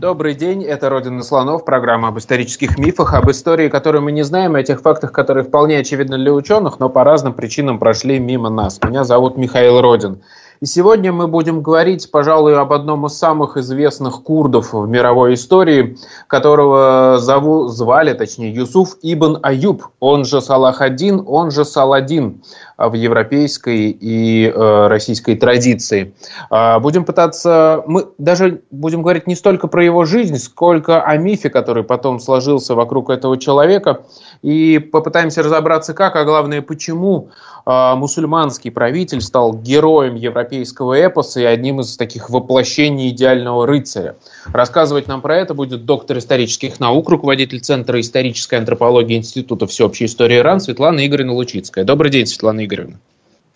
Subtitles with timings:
[0.00, 4.56] Добрый день, это «Родина слонов», программа об исторических мифах, об истории, которую мы не знаем,
[4.56, 8.48] и о тех фактах, которые вполне очевидны для ученых, но по разным причинам прошли мимо
[8.48, 8.80] нас.
[8.82, 10.22] Меня зовут Михаил Родин.
[10.60, 15.96] И сегодня мы будем говорить, пожалуй, об одном из самых известных курдов в мировой истории,
[16.26, 22.42] которого зову, звали, точнее, Юсуф Ибн Аюб, он же Салах-Аддин, он же Саладин
[22.76, 26.14] в европейской и э, российской традиции.
[26.50, 31.48] Э, будем пытаться, мы даже будем говорить не столько про его жизнь, сколько о мифе,
[31.48, 34.02] который потом сложился вокруг этого человека,
[34.42, 37.30] и попытаемся разобраться, как, а главное, почему
[37.66, 44.16] мусульманский правитель стал героем европейского эпоса и одним из таких воплощений идеального рыцаря.
[44.46, 50.38] Рассказывать нам про это будет доктор исторических наук, руководитель Центра исторической антропологии Института всеобщей истории
[50.38, 51.84] Иран Светлана Игоревна Лучицкая.
[51.84, 52.98] Добрый день, Светлана Игоревна.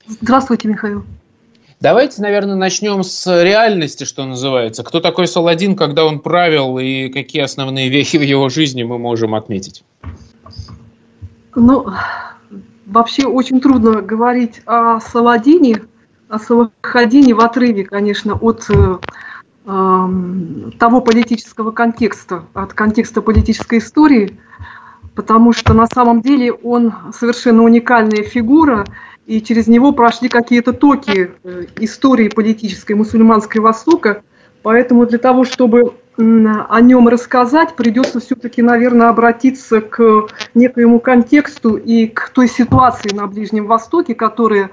[0.06, 1.04] Здравствуйте, Михаил.
[1.80, 4.84] Давайте, наверное, начнем с реальности, что называется.
[4.84, 9.34] Кто такой Саладин, когда он правил, и какие основные вехи в его жизни мы можем
[9.34, 9.84] отметить?
[11.54, 11.86] Ну,
[12.86, 15.82] вообще очень трудно говорить о Саладине,
[16.28, 18.98] о Салахадине в отрыве, конечно, от э,
[19.66, 20.08] э,
[20.78, 24.38] того политического контекста, от контекста политической истории,
[25.14, 28.84] потому что на самом деле он совершенно уникальная фигура,
[29.26, 34.22] и через него прошли какие-то токи э, истории политической мусульманской Востока,
[34.64, 42.06] поэтому для того, чтобы о нем рассказать, придется все-таки, наверное, обратиться к некоему контексту и
[42.06, 44.70] к той ситуации на Ближнем Востоке, которая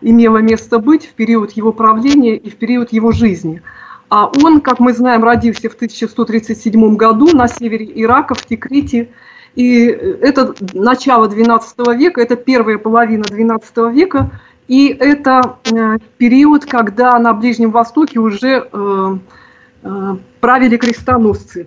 [0.00, 3.62] имела место быть в период его правления и в период его жизни.
[4.08, 9.08] А он, как мы знаем, родился в 1137 году на севере Ирака, в Тикрите.
[9.56, 14.30] И это начало XII века, это первая половина XII века,
[14.68, 19.18] и это э, период, когда на Ближнем Востоке уже э,
[19.84, 21.66] Э, правили крестоносцы.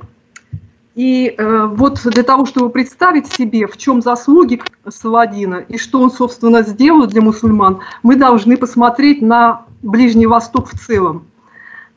[0.96, 6.63] И вот для того, чтобы представить себе, в чем заслуги Саладина и что он, собственно,
[6.63, 11.28] сделал для мусульман, мы должны посмотреть на Ближний Восток в целом.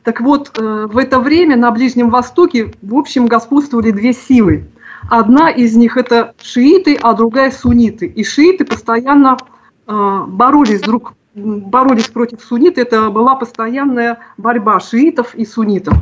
[0.03, 4.67] Так вот, в это время на Ближнем Востоке, в общем, господствовали две силы.
[5.09, 8.05] Одна из них это шииты, а другая сунниты.
[8.05, 9.37] И шииты постоянно
[9.87, 15.97] боролись друг боролись против суннит, это была постоянная борьба шиитов и суннитов.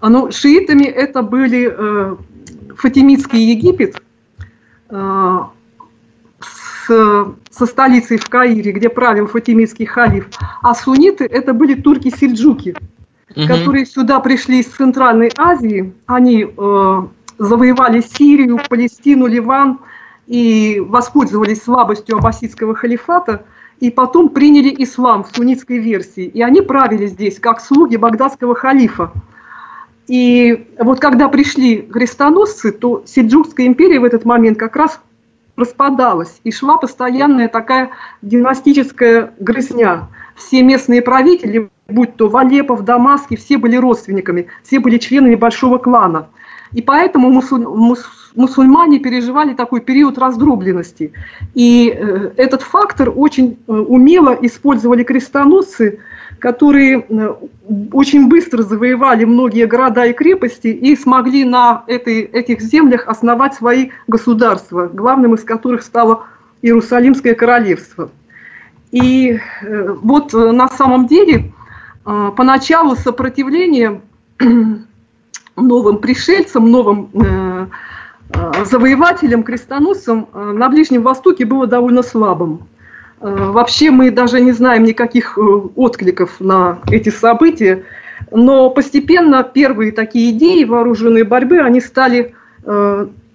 [0.00, 2.16] Ну, шиитами это были э,
[2.76, 4.02] Фатимидский Египет
[4.88, 5.38] э,
[6.40, 10.28] с, со столицей в Каире, где правил Фатимидский халиф,
[10.62, 12.74] а сунниты это были турки-сельджуки,
[13.36, 13.46] угу.
[13.46, 17.02] которые сюда пришли из Центральной Азии, они э,
[17.38, 19.78] завоевали Сирию, Палестину, Ливан
[20.26, 23.44] и воспользовались слабостью аббасидского халифата–
[23.82, 26.26] и потом приняли ислам в суннитской версии.
[26.26, 29.10] И они правили здесь, как слуги багдадского халифа.
[30.06, 35.00] И вот когда пришли крестоносцы, то Сельджукская империя в этот момент как раз
[35.56, 36.40] распадалась.
[36.44, 37.90] И шла постоянная такая
[38.22, 40.10] династическая грызня.
[40.36, 45.34] Все местные правители, будь то в Алеппо, в Дамаске, все были родственниками, все были членами
[45.34, 46.28] большого клана.
[46.70, 51.12] И поэтому мусуль, мус, мусульмане переживали такой период раздробленности.
[51.54, 56.00] И э, этот фактор очень э, умело использовали крестоносцы,
[56.38, 57.34] которые э,
[57.92, 63.90] очень быстро завоевали многие города и крепости и смогли на этой, этих землях основать свои
[64.08, 66.24] государства, главным из которых стало
[66.62, 68.10] Иерусалимское королевство.
[68.92, 69.40] И
[70.02, 71.52] вот на самом деле
[72.04, 74.02] поначалу сопротивление
[75.56, 77.08] новым пришельцам, новым
[78.34, 82.68] Э, завоевателям, крестоносцам э, на Ближнем Востоке было довольно слабым.
[83.20, 85.38] Э, вообще мы даже не знаем никаких
[85.76, 87.84] откликов на эти события,
[88.30, 92.34] но постепенно первые такие идеи вооруженной борьбы, они стали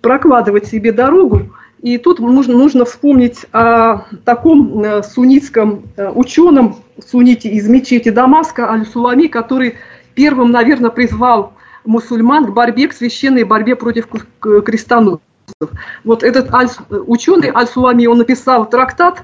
[0.01, 1.42] прокладывать себе дорогу.
[1.81, 9.75] И тут нужно, нужно вспомнить о таком суннитском ученом, сунните из мечети Дамаска, Аль-Сулами, который
[10.16, 11.51] первым, наверное, призвал
[11.88, 14.07] мусульман к борьбе, к священной борьбе против
[14.42, 15.22] крестоносцев.
[16.04, 16.51] Вот этот
[16.89, 19.24] ученый Аль-Сулами, он написал трактат,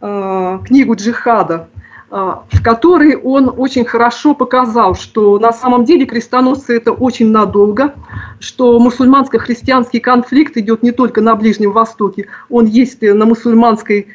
[0.00, 1.68] э, книгу джихада,
[2.14, 7.94] в которой он очень хорошо показал, что на самом деле крестоносцы это очень надолго,
[8.38, 14.08] что мусульманско-христианский конфликт идет не только на Ближнем Востоке, он есть на мусульманской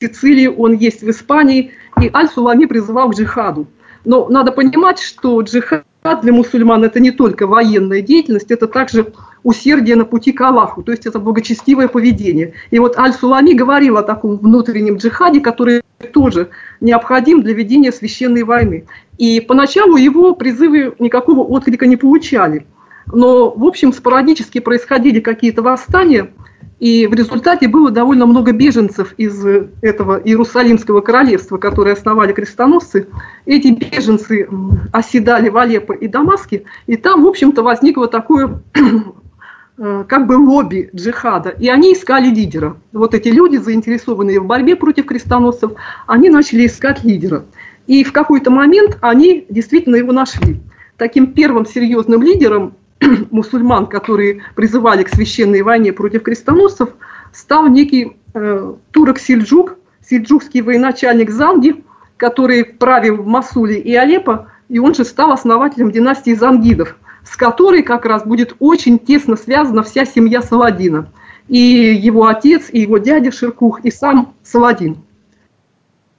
[0.00, 3.66] Сицилии, он есть в Испании, и Аль-Сулами призывал к джихаду.
[4.06, 9.12] Но надо понимать, что джихад для мусульман это не только военная деятельность, это также
[9.42, 12.54] усердие на пути к Аллаху, то есть это благочестивое поведение.
[12.70, 15.82] И вот Аль-Сулами говорил о таком внутреннем джихаде, который
[16.12, 16.50] тоже
[16.80, 18.86] необходим для ведения священной войны.
[19.18, 22.66] И поначалу его призывы никакого отклика не получали.
[23.12, 26.30] Но, в общем, спорадически происходили какие-то восстания–
[26.78, 29.42] и в результате было довольно много беженцев из
[29.80, 33.08] этого Иерусалимского королевства, которые основали крестоносцы.
[33.46, 34.46] Эти беженцы
[34.92, 38.60] оседали в Алеппо и Дамаске, и там, в общем-то, возникло такое
[39.78, 42.76] э, как бы лобби джихада, и они искали лидера.
[42.92, 45.72] Вот эти люди, заинтересованные в борьбе против крестоносцев,
[46.06, 47.46] они начали искать лидера.
[47.86, 50.60] И в какой-то момент они действительно его нашли.
[50.98, 52.74] Таким первым серьезным лидером
[53.30, 56.90] мусульман, которые призывали к священной войне против крестоносцев,
[57.32, 59.76] стал некий э, турок Сельджук,
[60.08, 61.84] сельджукский военачальник Занги,
[62.16, 67.82] который правил в Масуле и Алеппо, и он же стал основателем династии Зангидов, с которой
[67.82, 71.10] как раз будет очень тесно связана вся семья Саладина.
[71.48, 74.98] И его отец, и его дядя Ширкух, и сам Саладин.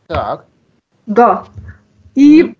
[0.07, 0.45] Так.
[1.05, 1.45] Да.
[2.15, 2.55] И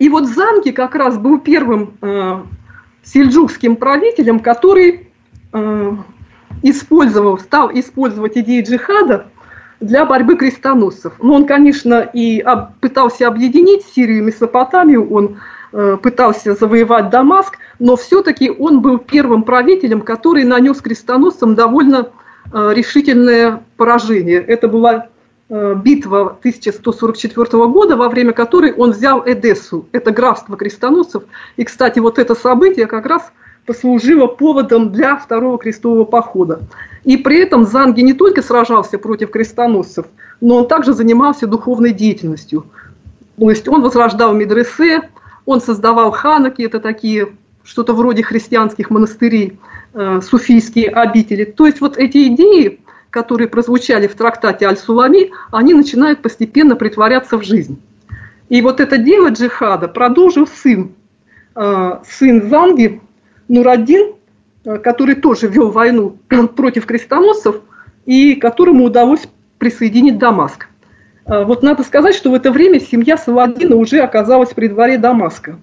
[0.00, 2.40] и вот Занки как раз был первым э,
[3.04, 5.08] сельджукским правителем, который
[5.52, 5.96] э,
[6.62, 9.26] использовал, стал использовать идеи джихада
[9.78, 11.12] для борьбы крестоносцев.
[11.20, 15.36] Но он, конечно, и об, пытался объединить Сирию и Месопотамию, он
[15.72, 22.08] э, пытался завоевать Дамаск, но все-таки он был первым правителем, который нанес крестоносцам довольно
[22.50, 24.40] э, решительное поражение.
[24.40, 25.08] Это была
[25.50, 31.24] битва 1144 года, во время которой он взял Эдессу, это графство крестоносцев.
[31.56, 33.32] И, кстати, вот это событие как раз
[33.66, 36.60] послужило поводом для второго крестового похода.
[37.04, 40.06] И при этом Занги не только сражался против крестоносцев,
[40.40, 42.66] но он также занимался духовной деятельностью.
[43.38, 45.08] То есть он возрождал медресе,
[45.46, 47.28] он создавал ханаки, это такие
[47.64, 49.58] что-то вроде христианских монастырей,
[49.94, 51.44] э, суфийские обители.
[51.44, 52.80] То есть вот эти идеи,
[53.10, 57.80] которые прозвучали в трактате Аль-Сулами, они начинают постепенно притворяться в жизнь.
[58.48, 60.92] И вот это дело джихада продолжил сын,
[61.54, 63.00] э, сын Занги,
[63.48, 64.14] Нураддин,
[64.64, 66.18] э, который тоже вел войну
[66.56, 67.60] против крестоносцев
[68.06, 69.28] и которому удалось
[69.58, 70.66] присоединить Дамаск.
[71.26, 75.58] Э, вот надо сказать, что в это время семья Саладина уже оказалась при дворе Дамаска.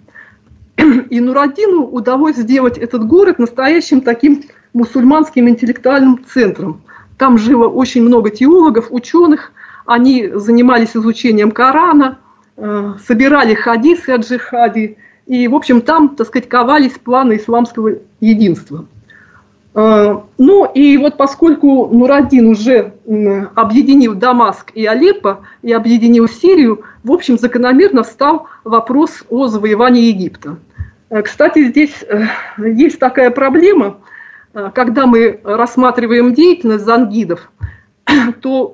[1.10, 6.84] И Нураддину удалось сделать этот город настоящим таким мусульманским интеллектуальным центром.
[7.18, 9.52] Там жило очень много теологов, ученых.
[9.86, 12.20] Они занимались изучением Корана,
[12.56, 14.98] э, собирали хадисы от джихади.
[15.26, 18.86] И, в общем, там, так сказать, ковались планы исламского единства.
[19.74, 22.94] Э, ну и вот поскольку Нурадин уже
[23.56, 30.58] объединил Дамаск и Алеппо, и объединил Сирию, в общем, закономерно встал вопрос о завоевании Египта.
[31.10, 32.06] Э, кстати, здесь
[32.60, 33.98] есть такая проблема–
[34.74, 37.52] когда мы рассматриваем деятельность зангидов,
[38.42, 38.74] то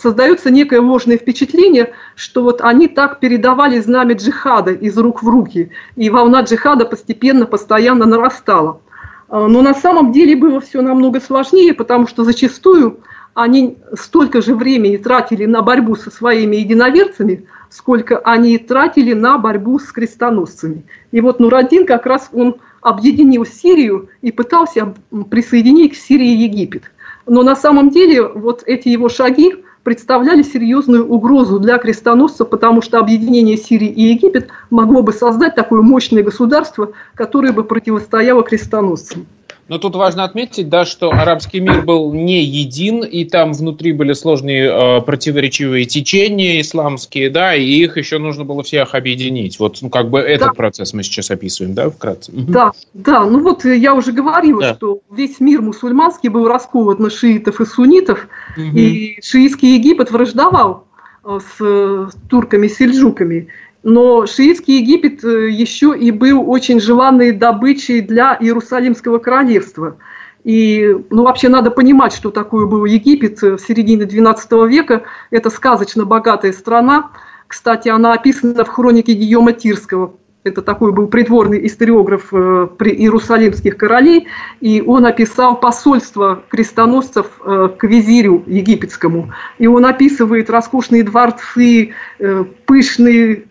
[0.00, 5.70] создается некое ложное впечатление, что вот они так передавали знамя джихада из рук в руки,
[5.96, 8.80] и волна джихада постепенно, постоянно нарастала.
[9.28, 13.00] Э, но на самом деле было все намного сложнее, потому что зачастую
[13.34, 19.78] они столько же времени тратили на борьбу со своими единоверцами, сколько они тратили на борьбу
[19.78, 20.84] с крестоносцами.
[21.12, 24.94] И вот Нурадин как раз он объединил Сирию и пытался
[25.30, 26.84] присоединить к Сирии Египет.
[27.26, 32.98] Но на самом деле вот эти его шаги представляли серьезную угрозу для крестоносцев, потому что
[32.98, 39.26] объединение Сирии и Египет могло бы создать такое мощное государство, которое бы противостояло крестоносцам.
[39.70, 44.14] Но тут важно отметить, да, что арабский мир был не един, и там внутри были
[44.14, 49.60] сложные э, противоречивые течения исламские, да, и их еще нужно было всех объединить.
[49.60, 50.54] Вот, ну, как бы этот да.
[50.54, 52.32] процесс мы сейчас описываем, да, вкратце?
[52.32, 54.74] Да, да, ну вот я уже говорила, да.
[54.74, 58.76] что весь мир мусульманский был раскован на шиитов и суннитов, угу.
[58.76, 60.88] и шиитский Египет враждовал
[61.24, 63.46] э, с э, турками-сельджуками.
[63.82, 69.96] Но шиитский Египет э, еще и был очень желанной добычей для Иерусалимского королевства.
[70.44, 75.04] И ну, вообще надо понимать, что такое был Египет в середине XII века.
[75.30, 77.10] Это сказочно богатая страна.
[77.46, 80.14] Кстати, она описана в хронике Гийома Тирского.
[80.42, 84.28] Это такой был придворный историограф э, при иерусалимских королей,
[84.60, 89.32] и он описал посольство крестоносцев э, к визирю египетскому.
[89.58, 93.44] И он описывает роскошные дворцы, э, пышные,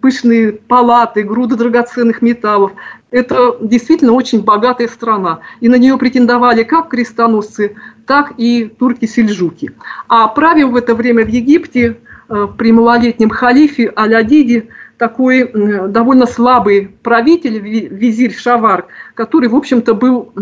[0.00, 2.72] пышные палаты, груды драгоценных металлов.
[3.10, 5.40] Это действительно очень богатая страна.
[5.60, 7.74] И на нее претендовали как крестоносцы,
[8.06, 9.72] так и турки-сельджуки.
[10.06, 11.96] А правил в это время в Египте
[12.28, 15.50] при малолетнем халифе Алядиде– такой
[15.88, 20.32] довольно слабый правитель, визирь Шавар, который, в общем-то, был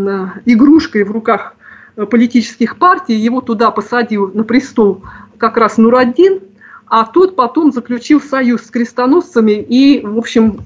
[0.45, 1.57] игрушкой в руках
[1.97, 5.03] э, политических партий, его туда посадил на престол
[5.39, 6.41] как раз Нураддин,
[6.87, 10.61] а тот потом заключил союз с крестоносцами и, в общем,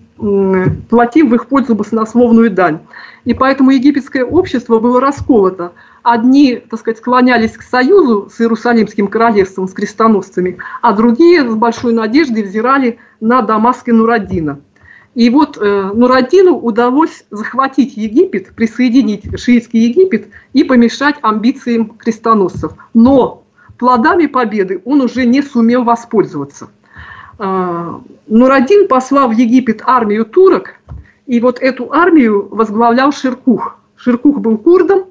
[0.88, 2.80] платил в их пользу баснословную дань.
[3.24, 5.72] И поэтому египетское общество было расколото–
[6.12, 11.92] одни, так сказать, склонялись к союзу с Иерусалимским королевством, с крестоносцами, а другие с большой
[11.92, 14.60] надеждой взирали на Дамаск и Нураддина.
[15.14, 22.72] И вот э, Нураддину удалось захватить Египет, присоединить шиитский Египет и помешать амбициям крестоносцев.
[22.94, 23.42] Но
[23.78, 26.68] плодами победы он уже не сумел воспользоваться.
[27.38, 27.98] Э,
[28.28, 30.74] Нураддин послал в Египет армию турок,
[31.26, 33.76] и вот эту армию возглавлял Ширкух.
[33.96, 35.07] Ширкух был курдом,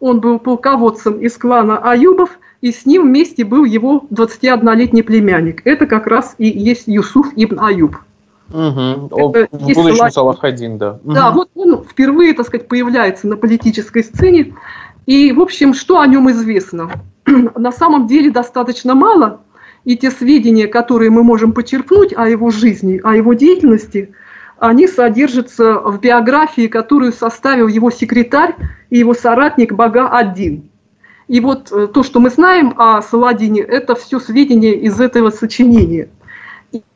[0.00, 5.62] он был полководцем из клана Аюбов, и с ним вместе был его 21-летний племянник.
[5.66, 7.96] Это как раз и есть Юсуф ибн Аюб.
[8.50, 9.10] Угу.
[9.16, 10.12] Это в будущем Салах...
[10.12, 10.98] Салахадин, да.
[11.04, 11.36] Да, угу.
[11.38, 14.54] вот он впервые, так сказать, появляется на политической сцене.
[15.06, 16.90] И, в общем, что о нем известно?
[17.26, 19.40] на самом деле достаточно мало,
[19.84, 24.12] и те сведения, которые мы можем почерпнуть о его жизни, о его деятельности–
[24.58, 28.54] они содержатся в биографии, которую составил его секретарь
[28.90, 30.62] и его соратник Бага-1.
[31.28, 36.08] И вот э, то, что мы знаем о Саладине, это все сведения из этого сочинения.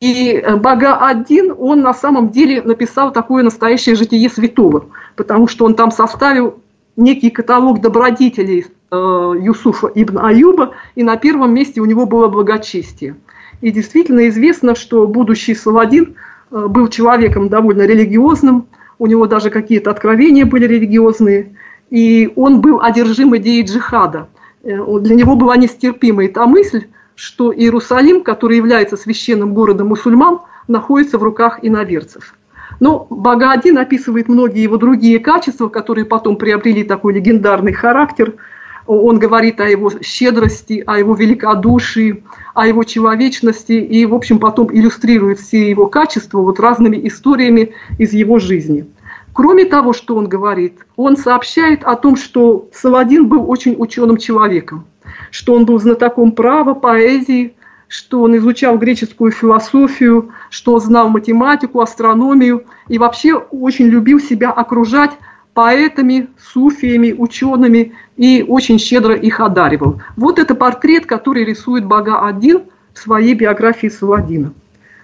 [0.01, 4.87] И э, Бага-1, он на самом деле написал такое настоящее житие святого,
[5.17, 6.61] потому что он там составил
[6.97, 13.17] некий каталог добродетелей э, Юсуфа ибн Аюба, и на первом месте у него было благочестие.
[13.61, 16.15] И действительно известно, что будущий Саладин–
[16.51, 18.67] был человеком довольно религиозным,
[18.99, 21.57] у него даже какие-то откровения были религиозные,
[21.91, 24.29] и он был одержим идеей джихада.
[24.63, 31.19] Э, для него была нестерпимой та мысль, что Иерусалим, который является священным городом мусульман, находится
[31.19, 32.35] в руках иноверцев.
[32.79, 38.35] Но Бага-1 описывает многие его другие качества, которые потом приобрели такой легендарный характер–
[38.99, 44.69] он говорит о его щедрости, о его великодушии, о его человечности и, в общем, потом
[44.73, 48.87] иллюстрирует все его качества вот разными историями из его жизни.
[49.33, 54.87] Кроме того, что он говорит, он сообщает о том, что Саладин был очень ученым человеком,
[55.31, 57.55] что он был знатоком права, поэзии,
[57.87, 65.13] что он изучал греческую философию, что знал математику, астрономию и вообще очень любил себя окружать
[65.61, 70.01] поэтами, суфиями, учеными и очень щедро их одаривал.
[70.17, 74.55] Вот это портрет, который рисует Бага-1 в своей биографии Саладина.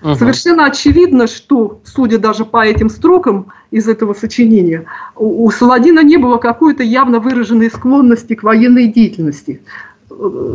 [0.02, 0.14] Угу.
[0.14, 6.16] Совершенно очевидно, что, судя даже по этим строкам из этого сочинения, у, у Саладина не
[6.16, 9.60] было какой-то явно выраженной склонности к военной деятельности.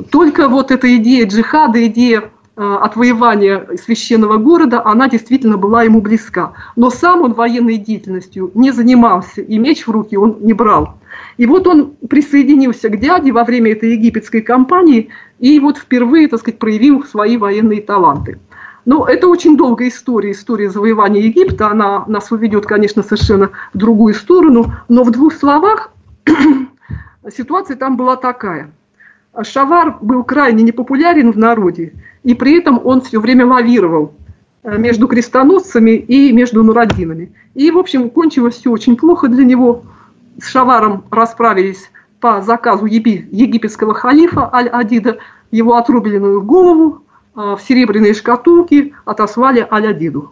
[0.10, 6.54] Только вот эта идея джихада, идея Э, отвоевания священного города, она действительно была ему близка.
[6.76, 10.98] Но сам он военной деятельностью не занимался, и меч в руки он не брал.
[11.38, 16.40] И вот он присоединился к дяде во время этой египетской кампании и вот впервые, так
[16.42, 18.40] сказать, проявил свои военные таланты.
[18.86, 24.16] Но это очень долгая история, история завоевания Египта, она нас уведет, конечно, совершенно в другую
[24.16, 25.92] сторону, но в двух словах
[27.30, 28.74] ситуация там была такая–
[29.42, 34.14] Шавар был крайне непопулярен в народе, и при этом он все время лавировал
[34.64, 37.32] э, между крестоносцами и между нурадинами.
[37.54, 39.84] И, в общем, кончилось все очень плохо для него.
[40.42, 45.18] С Шаваром расправились по заказу египетского халифа Аль-Адида,
[45.50, 47.04] его отрубленную голову
[47.36, 50.32] э, в серебряные шкатулки отослали Аль-Адиду.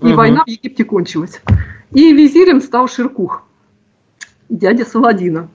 [0.00, 0.14] И угу.
[0.14, 1.42] война в Египте кончилась.
[1.92, 3.42] И визирем стал Ширкух,
[4.48, 5.48] дядя Саладина.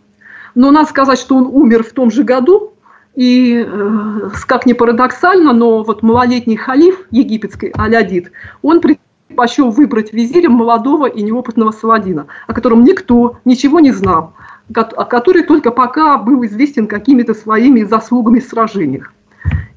[0.55, 2.73] Но надо сказать, что он умер в том же году,
[3.15, 8.31] и, э, как ни парадоксально, но вот малолетний халиф египетский Алядид,
[8.61, 14.33] он предпочел выбрать визирем молодого и неопытного Саладина, о котором никто ничего не знал,
[14.71, 19.13] который только пока был известен какими-то своими заслугами в сражениях.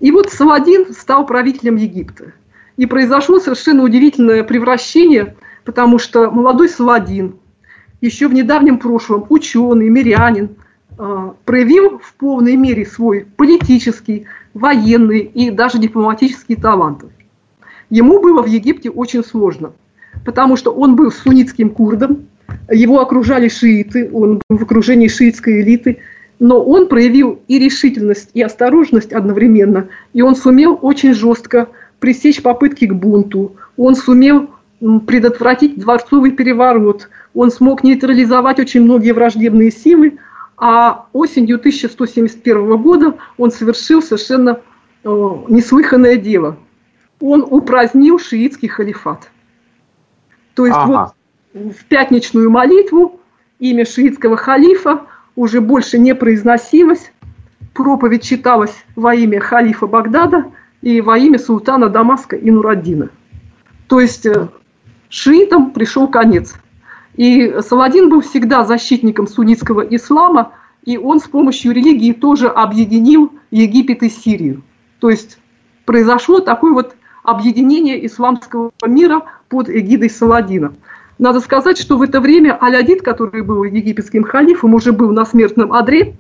[0.01, 2.33] И вот Саладин стал правителем Египта.
[2.77, 7.37] И произошло совершенно удивительное превращение, потому что молодой Саладин,
[8.01, 10.57] еще в недавнем прошлом ученый, мирянин,
[11.45, 17.05] проявил в полной мере свой политический, военный и даже дипломатический талант.
[17.89, 19.73] ему было в Египте очень сложно,
[20.25, 22.27] потому что он был суннитским курдом,
[22.71, 25.99] его окружали шииты, он был в окружении шиитской элиты,
[26.41, 31.69] но он проявил и решительность, и осторожность одновременно, и он сумел очень жестко
[32.01, 34.51] пресечь попытки к бунту, он сумел
[35.07, 40.19] предотвратить дворцовый переворот, он смог нейтрализовать очень многие враждебные силы,
[40.59, 44.61] а осенью 1171 года он совершил совершенно
[45.05, 46.57] неслыханное дело.
[47.21, 49.31] Он упразднил шиитский халифат.
[50.55, 51.13] То есть ага.
[51.55, 53.21] вот в пятничную молитву
[53.59, 55.03] имя шиитского халифа
[55.37, 57.13] уже больше не произносилось,
[57.75, 60.47] проповедь читалась во имя халифа Багдада
[60.83, 63.11] и во имя султана Дамаска и Нураддина.
[63.87, 64.49] То есть э,
[65.09, 66.55] шиитам пришел конец.
[67.19, 70.53] И Саладин был всегда защитником суннитского ислама,
[70.85, 74.63] и он с помощью религии тоже объединил Египет и Сирию.
[75.01, 75.39] То есть
[75.85, 76.95] произошло такое вот
[77.25, 80.75] объединение исламского мира под эгидой Саладина.
[81.19, 85.73] Надо сказать, что в это время Алядид, который был египетским халифом, уже был на смертном
[85.73, 86.15] одре,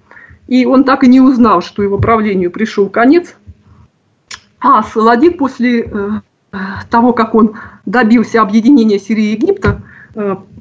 [0.48, 3.36] и он так и не узнал, что его правлению пришел конец.
[4.58, 6.10] А Саладин после э,
[6.90, 7.54] того, как он
[7.86, 9.87] добился объединения Сирии и Египта, э,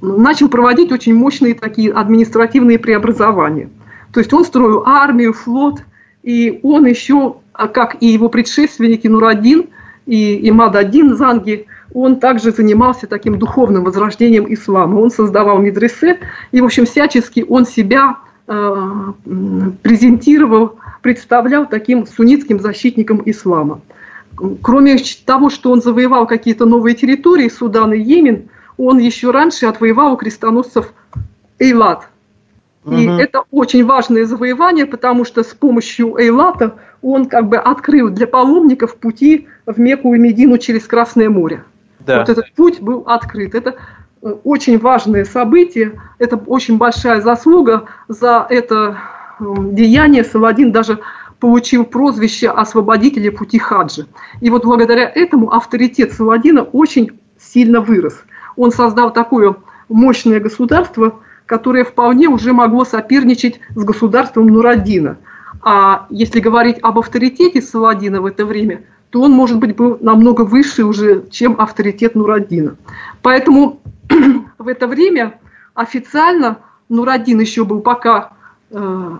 [0.01, 3.69] начал проводить очень мощные такие административные преобразования.
[4.13, 5.81] То есть он строил армию, флот,
[6.23, 9.67] и он еще, как и его предшественники Нураддин
[10.05, 14.99] и Имад-Аддин Занги, он также занимался таким духовным возрождением ислама.
[14.99, 16.19] Он создавал медресе,
[16.51, 19.13] и, в общем, всячески он себя э,
[19.81, 23.81] презентировал, представлял таким суннитским защитником ислама.
[24.61, 30.13] Кроме того, что он завоевал какие-то новые территории, Судан и Йемен, он еще раньше отвоевал
[30.13, 30.93] у крестоносцев
[31.59, 32.09] Эйлат.
[32.85, 33.17] И угу.
[33.17, 38.95] это очень важное завоевание, потому что с помощью Эйлата он как бы открыл для паломников
[38.95, 41.63] пути в Мекку и Медину через Красное море.
[41.99, 42.19] Да.
[42.19, 43.55] Вот этот путь был открыт.
[43.55, 43.75] Это
[44.21, 48.97] э, очень важное событие, это очень большая заслуга за это
[49.39, 50.23] э, деяние.
[50.23, 50.99] Саладин даже
[51.39, 54.07] получил прозвище освободителя пути хаджи.
[54.39, 58.23] И вот благодаря этому авторитет Саладина очень сильно вырос.
[58.57, 59.55] Он создал такое
[59.87, 65.17] мощное государство, которое вполне уже могло соперничать с государством Нураддина.
[65.61, 70.41] А если говорить об авторитете Саладина в это время, то он, может быть, был намного
[70.41, 72.75] выше уже, чем авторитет Нураддина.
[73.21, 73.79] Поэтому
[74.57, 75.39] в это время
[75.73, 76.57] официально
[76.89, 78.31] Нураддин еще был пока
[78.71, 79.17] э,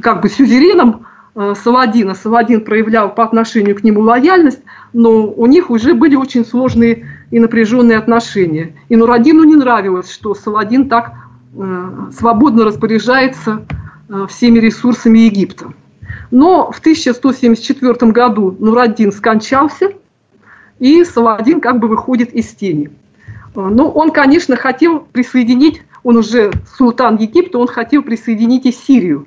[0.00, 2.14] как бы сюзереном э, Саладина.
[2.14, 7.38] Саладин проявлял по отношению к нему лояльность, но у них уже были очень сложные и
[7.38, 8.74] напряженные отношения.
[8.88, 11.12] И Нураддину не нравилось, что Саладин так
[11.54, 13.64] э, свободно распоряжается
[14.08, 15.72] э, всеми ресурсами Египта.
[16.30, 19.92] Но в 1174 году Нураддин скончался,
[20.78, 22.90] и Саладин как бы выходит из тени.
[23.54, 29.26] Но он, конечно, хотел присоединить он уже султан Египта, он хотел присоединить и Сирию.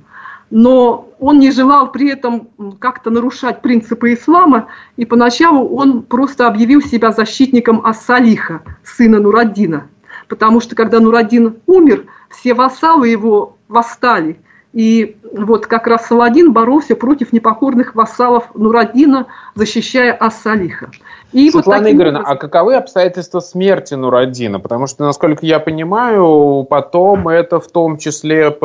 [0.51, 6.81] Но он не желал при этом как-то нарушать принципы ислама, и поначалу он просто объявил
[6.81, 9.87] себя защитником Ассалиха, сына Нураддина.
[10.27, 14.39] Потому что когда Нураддин умер, все вассалы его восстали–
[14.73, 20.91] и вот как раз Саладин боролся против непокорных вассалов Нураддина, защищая Ас-Салиха.
[21.33, 22.37] И Светлана вот Игоревна, образом...
[22.37, 24.61] а каковы обстоятельства смерти Нураддина?
[24.61, 28.57] Потому что, насколько я понимаю, потом это в том числе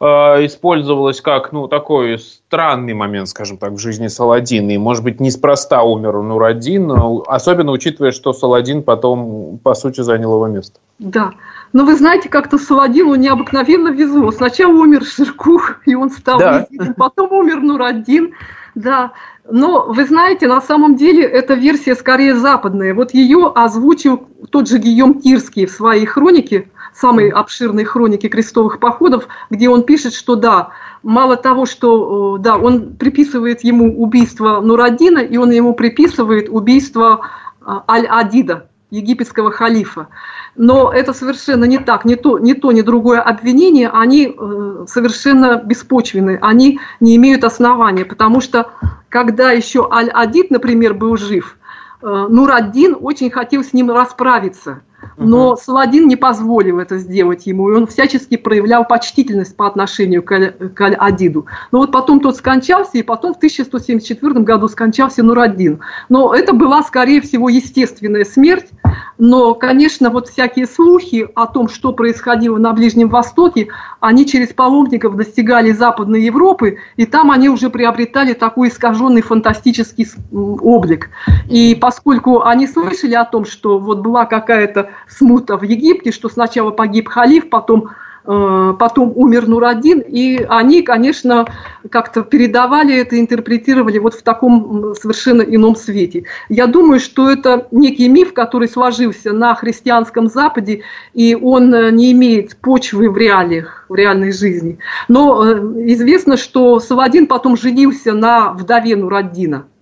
[0.00, 4.72] использовалось как ну, такой странный момент, скажем так, в жизни Саладина.
[4.72, 6.92] И, может быть, неспроста умер Нураддин,
[7.26, 10.80] особенно учитывая, что Саладин потом, по сути, занял его место.
[10.98, 11.32] Да.
[11.72, 14.30] Но вы знаете, как-то Саладину необыкновенно везло.
[14.30, 16.66] Сначала умер Ширкух, и он стал да.
[16.70, 18.34] Визитом, потом умер Нураддин.
[18.74, 19.12] Да,
[19.48, 22.94] но вы знаете, на самом деле эта версия скорее западная.
[22.94, 29.28] Вот ее озвучил тот же Гийом Тирский в своей хронике, самой обширной хронике крестовых походов,
[29.50, 30.70] где он пишет, что да,
[31.02, 37.26] мало того, что да, он приписывает ему убийство Нураддина, и он ему приписывает убийство
[37.60, 40.08] а, Аль-Адида, египетского халифа.
[40.56, 45.56] Но это совершенно не так, не то, не то, ни другое обвинение, они э, совершенно
[45.64, 48.70] беспочвенны, они не имеют основания, потому что
[49.08, 51.56] когда еще Аль-Адид, например, был жив,
[52.02, 54.82] э, очень хотел с ним расправиться.
[55.16, 60.52] Но Саладин не позволил это сделать ему, и он всячески проявлял почтительность по отношению к,
[60.74, 61.46] к Адиду.
[61.72, 65.80] Но вот потом тот скончался, и потом в 1174 году скончался Нураддин.
[66.08, 68.70] Но это была, скорее всего, естественная смерть.
[69.18, 73.68] Но, конечно, вот всякие слухи о том, что происходило на Ближнем Востоке,
[74.00, 81.10] они через паломников достигали Западной Европы, и там они уже приобретали такой искаженный фантастический облик.
[81.48, 86.70] И поскольку они слышали о том, что вот была какая-то смута в Египте, что сначала
[86.70, 87.90] погиб халиф, потом
[88.26, 91.46] Э, потом умер Нурадин, и они, конечно,
[91.90, 96.24] как-то передавали это, интерпретировали вот в таком совершенно ином свете.
[96.48, 102.12] Я думаю, что это некий миф, который сложился на христианском Западе, и он э, не
[102.12, 104.78] имеет почвы в реалиях, в реальной жизни.
[105.08, 105.58] Но э,
[105.92, 109.66] известно, что Саладин потом женился на вдове Нураддина–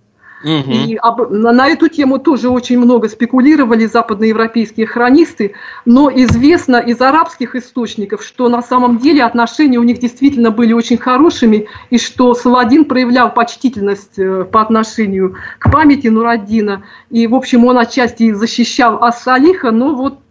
[0.43, 0.71] Угу.
[0.71, 5.53] И об, на, на эту тему тоже очень много спекулировали западноевропейские хронисты,
[5.85, 10.97] но известно из арабских источников, что на самом деле отношения у них действительно были очень
[10.97, 17.65] хорошими, и что Саладин проявлял почтительность э, по отношению к памяти Нураддина, и, в общем,
[17.65, 20.22] он отчасти защищал Ас-Салиха, но вот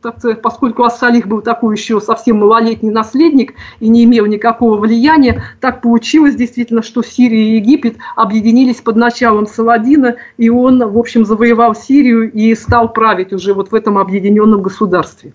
[0.42, 6.34] поскольку Ас-Салих был такой еще совсем малолетний наследник и не имел никакого влияния, так получилось
[6.34, 12.30] действительно, что Сирия и Египет объединились под началом Саладина, и он, в общем, завоевал Сирию
[12.30, 15.32] и стал править уже вот в этом объединенном государстве.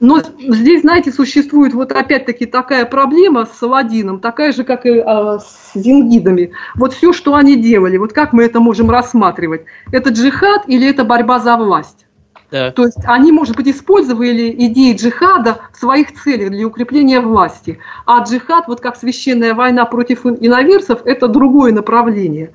[0.00, 5.40] Но здесь, знаете, существует вот опять-таки такая проблема с Саладином, такая же, как и а,
[5.40, 6.52] с зингидами.
[6.76, 9.62] Вот все, что они делали, вот как мы это можем рассматривать?
[9.90, 12.06] Это джихад или это борьба за власть?
[12.50, 12.70] Да.
[12.70, 17.78] То есть они, может быть, использовали идеи джихада в своих целях для укрепления власти.
[18.06, 22.52] А джихад, вот как священная война против иноверцев, это другое направление.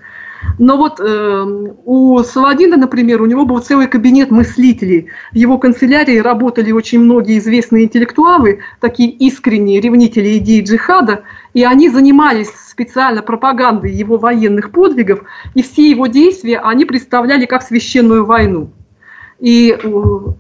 [0.60, 1.46] Но вот э,
[1.86, 5.08] у Саладина, например, у него был целый кабинет мыслителей.
[5.32, 11.90] В его канцелярии работали очень многие известные интеллектуалы, такие искренние ревнители идеи джихада, и они
[11.90, 15.22] занимались специально пропагандой его военных подвигов,
[15.54, 18.72] и все его действия они представляли как священную войну.
[19.40, 19.78] И э,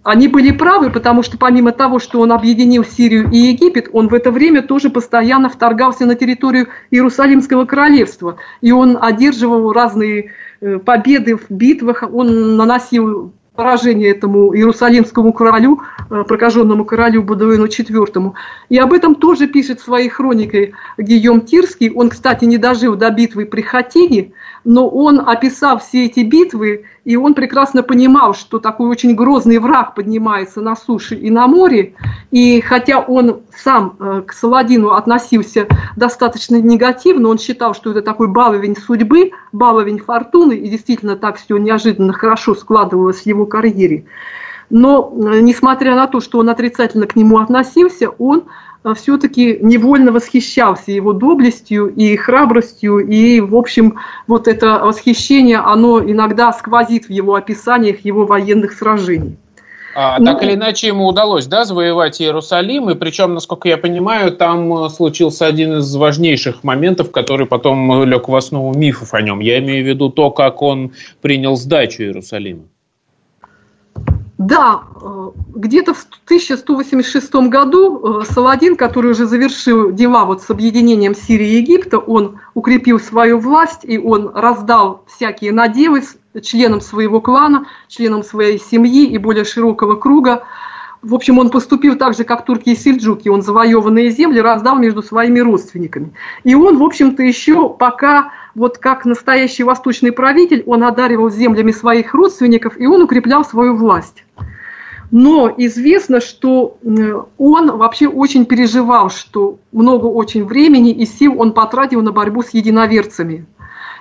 [0.03, 4.13] они были правы, потому что помимо того, что он объединил Сирию и Египет, он в
[4.13, 8.37] это время тоже постоянно вторгался на территорию Иерусалимского королевства.
[8.61, 16.23] И он одерживал разные э, победы в битвах, он наносил поражение этому иерусалимскому королю, э,
[16.27, 18.33] прокаженному королю Будуину IV.
[18.69, 21.91] И об этом тоже пишет в своей хронике Гийом Тирский.
[21.91, 24.31] Он, кстати, не дожил до битвы при Хатине,
[24.65, 29.93] но он, описав все эти битвы, и он прекрасно понимал, что такой очень грозный враг
[29.95, 31.95] поднимается на суше и на море,
[32.31, 38.27] и хотя он сам э, к Саладину относился достаточно негативно, он считал, что это такой
[38.27, 44.05] баловень судьбы, баловень фортуны, и действительно так все неожиданно хорошо складывалось в его карьере.
[44.69, 48.45] Но, э, несмотря на то, что он отрицательно к нему относился, он
[48.95, 56.51] все-таки невольно восхищался его доблестью и храбростью, и, в общем, вот это восхищение, оно иногда
[56.51, 59.37] сквозит в его описаниях его военных сражений.
[59.95, 64.31] А, ну, так или иначе ему удалось, да, завоевать Иерусалим, и причем, насколько я понимаю,
[64.31, 69.39] там э, случился один из важнейших моментов, который потом лег в основу мифов о нем.
[69.39, 72.63] Я имею в виду то, как он принял сдачу Иерусалима.
[74.45, 81.15] Да, э, где-то в 1186 году э, Саладин, который уже завершил дела вот с объединением
[81.15, 86.03] Сирии и Египта, он укрепил свою власть и он раздал всякие наделы
[86.41, 90.43] членам своего клана, членам своей семьи и более широкого круга.
[91.01, 93.29] В общем, он поступил так же, как турки и сельджуки.
[93.29, 96.11] Он завоеванные земли раздал между своими родственниками.
[96.43, 102.13] И он, в общем-то, еще пока вот как настоящий восточный правитель, он одаривал землями своих
[102.13, 104.23] родственников, и он укреплял свою власть.
[105.11, 106.77] Но известно, что
[107.37, 112.49] он вообще очень переживал, что много очень времени и сил он потратил на борьбу с
[112.49, 113.45] единоверцами.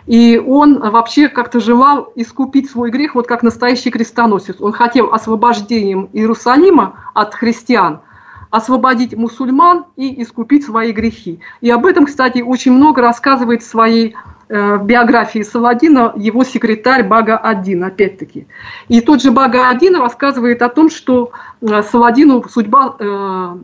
[0.07, 4.61] И он вообще как-то желал искупить свой грех, вот как настоящий крестоносец.
[4.61, 8.01] Он хотел освобождением Иерусалима от христиан–
[8.53, 11.41] освободить мусульман и искупить свои грехи.
[11.63, 14.15] И об этом, кстати, очень много рассказывает в своей
[14.49, 18.47] э, биографии Саладина его секретарь Бага-1, опять-таки.
[18.89, 23.57] И тот же Бага-1 рассказывает о том, что э, Саладину судьба, э,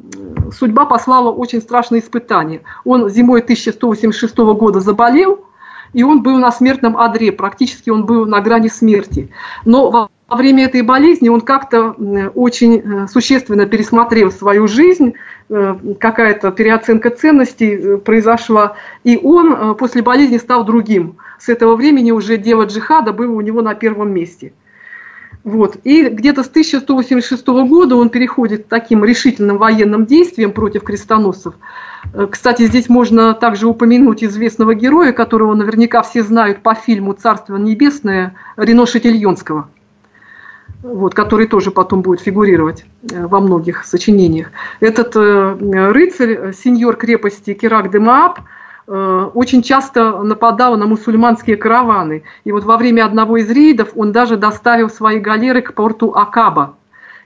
[0.52, 2.62] судьба послала очень страшные испытания.
[2.84, 5.44] Он зимой 1186 года заболел,
[5.92, 9.30] и он был на смертном одре, практически он был на грани смерти.
[9.64, 11.92] Но во время этой болезни он как-то
[12.34, 15.14] очень э, существенно пересмотрел свою жизнь,
[15.48, 21.16] какая-то переоценка ценностей э, произошла, и он после болезни стал другим.
[21.38, 24.52] С этого времени уже дело джихада было у него на первом месте.
[25.44, 25.78] Вот.
[25.84, 31.54] И где-то с 1186 года он переходит к таким решительным военным действиям против крестоносцев.
[32.12, 37.56] Э, кстати, здесь можно также упомянуть известного героя, которого наверняка все знают по фильму «Царство
[37.56, 39.70] небесное» Рено Шатильонского,
[40.82, 44.48] вот, который тоже потом будет фигурировать э, во многих сочинениях.
[44.80, 48.40] Этот э, рыцарь, сеньор крепости Кирак де Мааб–
[48.90, 52.22] Э, очень часто нападал на мусульманские караваны.
[52.44, 56.76] И вот во время одного из рейдов он даже доставил свои галеры к порту Акаба.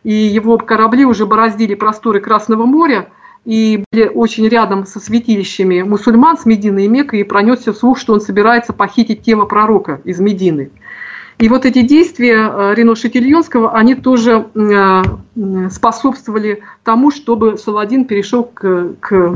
[0.03, 3.11] И его корабли уже бороздили просторы Красного моря
[3.45, 8.13] и были очень рядом со святилищами мусульман с Медины и Меккой, и пронесся слух, что
[8.13, 10.71] он собирается похитить тело пророка из Медины.
[11.43, 15.03] И вот эти действия э, Рено Шатильонского, они тоже э,
[15.71, 19.35] способствовали тому, чтобы Саладин перешел к, к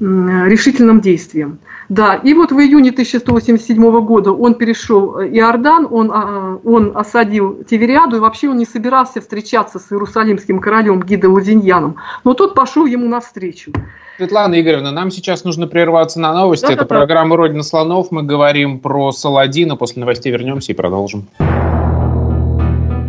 [0.00, 1.58] решительным действием.
[1.88, 7.62] Да, и вот в июне 1187 года он перешел э, Иордан, он, а, он осадил
[7.64, 12.86] Тивериаду, и вообще он не собирался встречаться с иерусалимским королем Гидо Лазиньяном, но тот пошел
[12.86, 13.72] ему навстречу.
[14.16, 16.66] Светлана Игоревна, нам сейчас нужно прерваться на новости.
[16.66, 18.12] Да, Это да, программа «Родина слонов».
[18.12, 19.74] Мы говорим про Саладина.
[19.76, 21.26] После новостей вернемся и продолжим.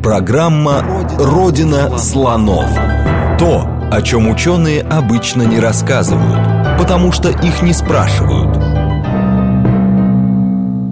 [0.04, 0.84] Программа
[1.19, 2.69] «Родина слонов».
[3.38, 6.39] То, о чем ученые обычно не рассказывают–
[6.86, 8.56] потому что их не спрашивают.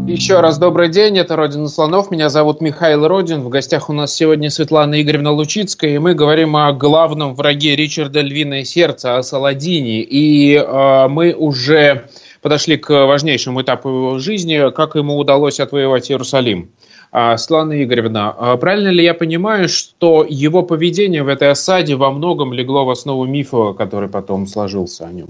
[0.08, 4.12] Еще раз добрый день, это «Родина слонов», меня зовут Михаил Родин, в гостях у нас
[4.12, 10.02] сегодня Светлана Игоревна Лучицкая, и мы говорим о главном враге Ричарда Львиное Сердце, о Саладине,
[10.02, 12.08] и э, мы уже
[12.42, 16.72] подошли к важнейшему этапу его жизни, как ему удалось отвоевать Иерусалим.
[17.12, 22.10] А, Светлана Игоревна, а правильно ли я понимаю, что его поведение в этой осаде во
[22.10, 25.30] многом легло в основу мифа, который потом сложился о нем?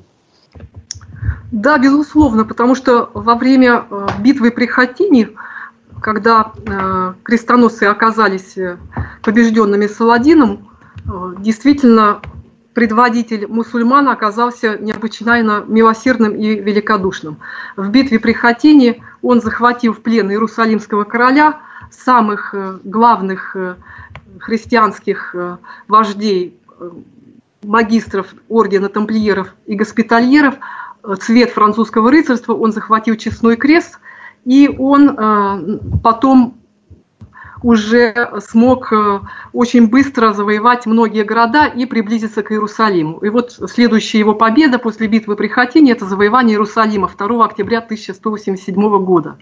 [1.54, 5.30] Да, безусловно, потому что во время э, битвы при Хатине,
[6.02, 8.78] когда э, крестоносцы оказались э,
[9.22, 10.70] побежденными Саладином,
[11.38, 12.22] действительно
[12.74, 17.38] предводитель мусульман оказался необычайно милосердным и великодушным.
[17.76, 21.60] В битве при Хатине он захватил в плен иерусалимского короля,
[21.92, 23.56] самых главных
[24.40, 25.36] христианских
[25.88, 26.58] вождей,
[27.62, 30.56] магистров ордена тамплиеров и госпитальеров–
[31.20, 34.00] цвет французского рыцарства, он захватил честной крест,
[34.46, 36.58] и он э, потом
[37.64, 38.14] уже
[38.46, 39.20] смог э,
[39.54, 43.20] очень быстро завоевать многие города и приблизиться к Иерусалиму.
[43.20, 49.04] И вот следующая его победа после битвы при Хатине– это завоевание Иерусалима 2 октября 1187
[49.04, 49.38] года.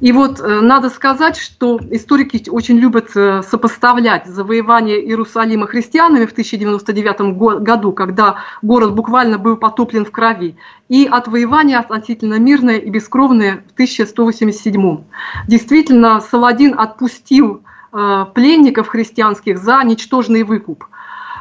[0.00, 6.32] И вот э, надо сказать, что историки очень любят э, сопоставлять завоевание Иерусалима христианами в
[6.32, 10.56] 1099 году, когда город буквально был потоплен в крови,
[10.88, 15.04] и отвоевание относительно мирное и бескровное в 1187.
[15.48, 20.84] Действительно, Саладин отпустил э, пленников христианских за ничтожный выкуп.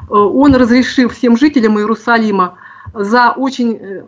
[0.10, 2.58] Он разрешил всем жителям Иерусалима
[2.94, 4.08] за очень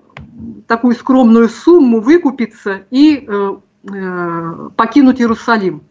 [0.65, 3.27] такую скромную сумму выкупиться и
[4.75, 5.81] покинуть Иерусалим.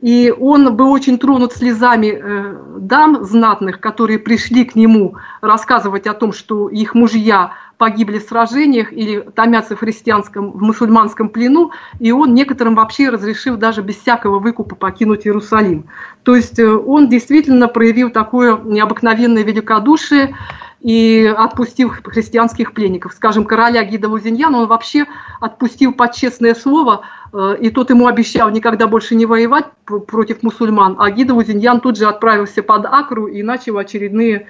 [0.00, 6.12] И он был очень тронут слезами э, дам знатных, которые пришли к нему рассказывать о
[6.12, 12.12] том, что их мужья погибли в сражениях или томятся в христианском, в мусульманском плену, и
[12.12, 15.86] он некоторым вообще разрешил даже без всякого выкупа покинуть Иерусалим.
[16.24, 20.36] То есть э, он действительно проявил такое необыкновенное великодушие,
[20.80, 23.12] и отпустил христианских пленников.
[23.14, 25.06] Скажем, короля Гида Лузиньяна он вообще
[25.40, 30.96] отпустил под честное слово, э, и тот ему обещал никогда больше не воевать против мусульман,
[30.98, 34.48] а Гида Лузиньян тут же отправился под Акру и начал очередные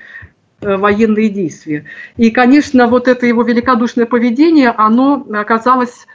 [0.61, 1.85] э, военные действия.
[2.17, 6.07] И, конечно, вот это его великодушное поведение, оно оказалось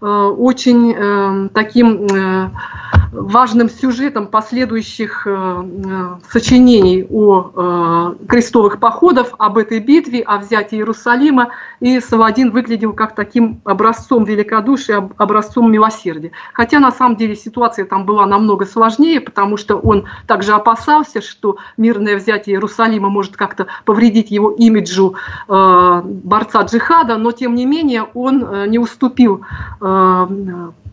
[0.00, 2.06] очень таким
[3.12, 10.76] важным сюжетом последующих э, э, сочинений о э, крестовых походах, об этой битве, о взятии
[10.76, 16.30] Иерусалима, и Саладин выглядел как таким образцом великодушия, образцом милосердия.
[16.52, 21.56] Хотя на самом деле ситуация там была намного сложнее, потому что он также опасался, что
[21.76, 25.16] мирное взятие Иерусалима может как-то повредить его имиджу
[25.48, 29.44] борца джихада, но тем не менее он не уступил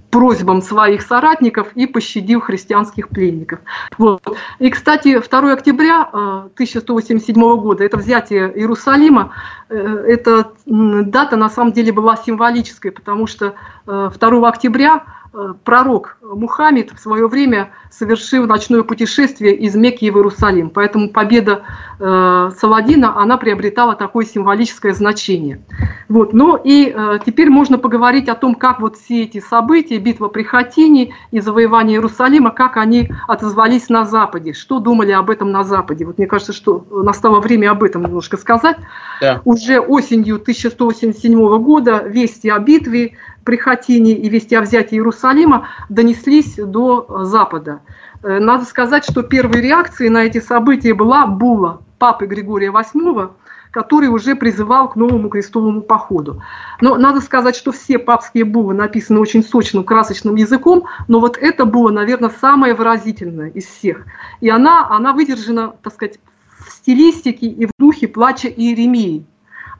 [0.10, 3.60] просьбам своих соратников и пощадил христианских пленников.
[3.98, 4.22] Вот.
[4.60, 9.32] И, кстати, 2 октября 1187 э, года, это взятие Иерусалима,
[9.70, 13.54] э, эта дата на самом деле была символической, потому что
[13.86, 15.17] 2 э, октября Э,
[15.64, 20.70] пророк Мухаммед в свое время совершил ночное путешествие из Мекки в Иерусалим.
[20.70, 21.64] Поэтому победа
[22.00, 25.64] э, Саладина, она приобретала такое символическое значение.
[26.10, 26.34] Вот.
[26.34, 30.44] Но и э, теперь можно поговорить о том, как вот все эти события, битва при
[30.44, 36.06] Хатине и завоевание Иерусалима, как они отозвались на Западе, что думали об этом на Западе.
[36.06, 38.78] Вот мне кажется, что настало время об этом немножко сказать.
[39.22, 39.42] Да.
[39.46, 47.24] Уже осенью 1187 года вести о битве при и вести о взятии Иерусалима донеслись до
[47.24, 47.80] Запада.
[48.22, 53.30] Э, надо сказать, что первой реакцией на эти события была була папы Григория VIII,
[53.72, 56.44] который уже призывал к новому крестовому походу.
[56.82, 61.64] Но надо сказать, что все папские булы написаны очень сочным, красочным языком, но вот эта
[61.64, 64.06] була, наверное, самая выразительная из всех.
[64.42, 66.20] И она, она выдержана, так сказать,
[66.60, 69.26] в стилистике и в духе плача Иеремии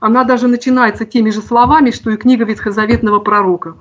[0.00, 3.76] она даже начинается теми же словами, что и книга ветхозаветного пророка.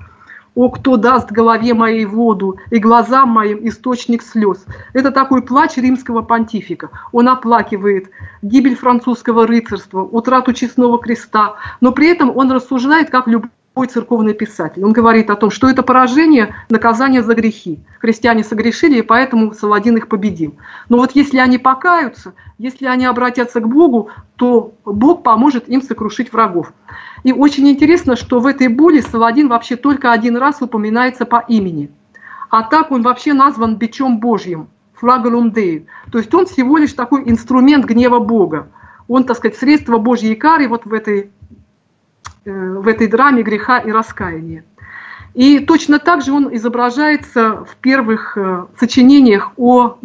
[0.56, 4.66] «О, кто даст голове моей воду и глазам моим источник слез».
[4.94, 6.90] Это такой плач римского понтифика.
[7.12, 8.10] Он оплакивает
[8.42, 14.34] гибель французского рыцарства, утрату честного креста, но при этом он рассуждает, как любой любой церковный
[14.34, 14.84] писатель.
[14.84, 17.80] Он говорит о том, что это поражение, наказание за грехи.
[18.00, 20.56] Христиане согрешили, и поэтому Саладин их победил.
[20.90, 26.34] Но вот если они покаются, если они обратятся к Богу, то Бог поможет им сокрушить
[26.34, 26.74] врагов.
[27.24, 31.92] И очень интересно, что в этой боли Саладин вообще только один раз упоминается по имени.
[32.50, 35.86] А так он вообще назван бичом Божьим, флаголум Деи.
[36.12, 38.70] То есть он всего лишь такой инструмент гнева Бога.
[39.08, 41.30] Он, так сказать, средство Божьей кары вот в этой
[42.48, 44.64] в этой драме греха и раскаяния.
[45.34, 49.98] И точно так же он изображается в первых э, сочинениях о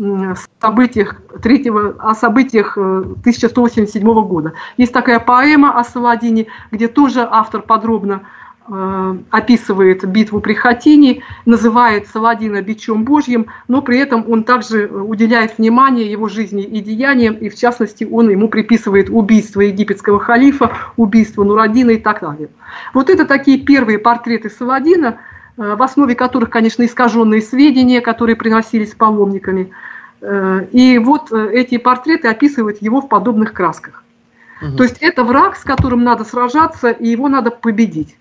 [0.60, 4.52] событиях, третьего, о событиях 1187 э, года.
[4.76, 8.41] Есть такая поэма о Саладине, где тоже автор подробно Э,
[9.30, 16.10] описывает битву при Хатине, называет Саладина бичом Божьим, но при этом он также уделяет внимание
[16.10, 21.90] его жизни и деяниям, и в частности он ему приписывает убийство египетского халифа, убийство Нурадина
[21.90, 22.50] и так далее.
[22.94, 25.18] Вот это такие первые портреты Саладина,
[25.56, 29.72] э, в основе которых, конечно, искаженные сведения, которые приносились паломниками.
[30.20, 34.04] Э, и вот эти портреты описывают его в подобных красках.
[34.62, 34.76] Угу.
[34.76, 38.16] То есть это враг, с которым надо сражаться, и его надо победить.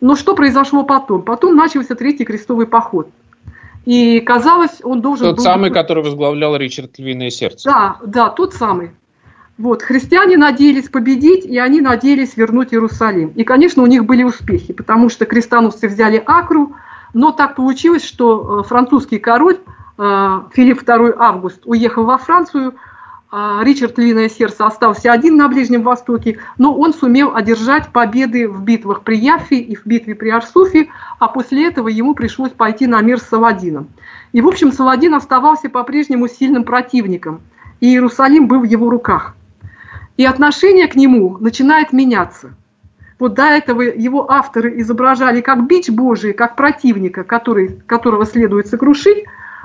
[0.00, 1.22] Но что произошло потом?
[1.22, 3.08] Потом начался Третий крестовый поход.
[3.84, 5.44] И казалось, он должен тот был...
[5.44, 7.70] Тот самый, который возглавлял Ричард Львиное Сердце.
[7.70, 8.90] Да, да, тот самый.
[9.56, 13.30] Вот, христиане надеялись победить, и они надеялись вернуть Иерусалим.
[13.30, 16.76] И, конечно, у них были успехи, потому что крестоносцы взяли Акру,
[17.12, 19.58] но так получилось, что э, французский король
[19.98, 22.74] э, Филипп II Август уехал во Францию,
[23.30, 29.02] Ричард Львиное Сердце остался один на Ближнем Востоке, но он сумел одержать победы в битвах
[29.02, 30.88] при Яфе и в битве при Арсуфе,
[31.18, 33.88] а после этого ему пришлось пойти на мир с Саладином.
[34.32, 37.42] И, в общем, Саладин оставался по-прежнему сильным противником,
[37.80, 39.34] и Иерусалим был в его руках.
[40.16, 42.54] И отношение к нему начинает меняться.
[43.18, 49.24] Вот до этого его авторы изображали как бич Божий, как противника, который, которого следует сокрушить,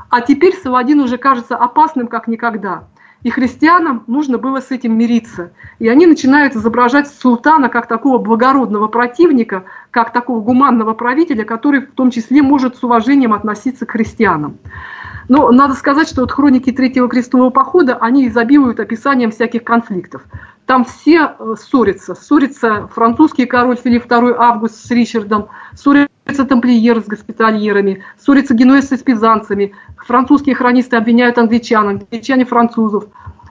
[0.09, 2.83] а теперь Саладин уже кажется опасным как никогда–
[3.23, 5.53] и христианам нужно было с этим мириться.
[5.79, 11.91] И они начинают изображать султана как такого благородного противника, как такого гуманного правителя, который в
[11.91, 14.57] том числе может с уважением относиться к христианам.
[15.29, 20.23] Но надо сказать, что вот хроники Третьего крестового похода, они изобилуют описанием всяких конфликтов.
[20.65, 22.15] Там все э, ссорятся.
[22.15, 29.03] Ссорится французский король Филипп II Август с Ричардом, ссорятся тамплиеры с госпитальерами, ссорятся генуэзцы с
[29.03, 33.05] пизанцами, французские хронисты обвиняют англичан, англичане французов,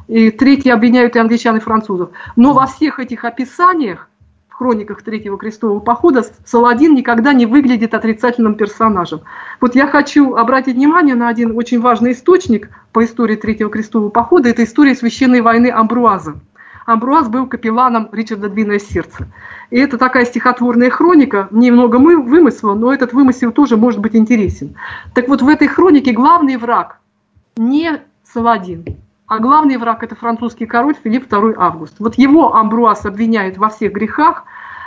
[0.09, 2.11] и третьи обвиняют и англичан, и французов.
[2.37, 4.09] Но во всех этих описаниях,
[4.49, 9.23] в хрониках Третьего крестового похода, Саладин никогда не выглядит отрицательным персонажем.
[9.61, 14.51] Вот я хочу обратить внимание на один очень важный источник по истории Третьего крестового похода.
[14.51, 16.35] Это история священной войны Амбруаза.
[16.87, 19.29] Амбруаз был капелланом Ричарда Двиное сердце.
[19.71, 24.77] И это такая стихотворная хроника, немного мы вымысла, но этот вымысел тоже может быть интересен.
[25.15, 26.99] Так вот, в этой хронике главный враг
[27.57, 28.85] не Саладин,
[29.27, 31.95] а главный враг– это французский король Филипп II Август.
[31.99, 34.45] Вот его Амбруаз обвиняет во всех грехах,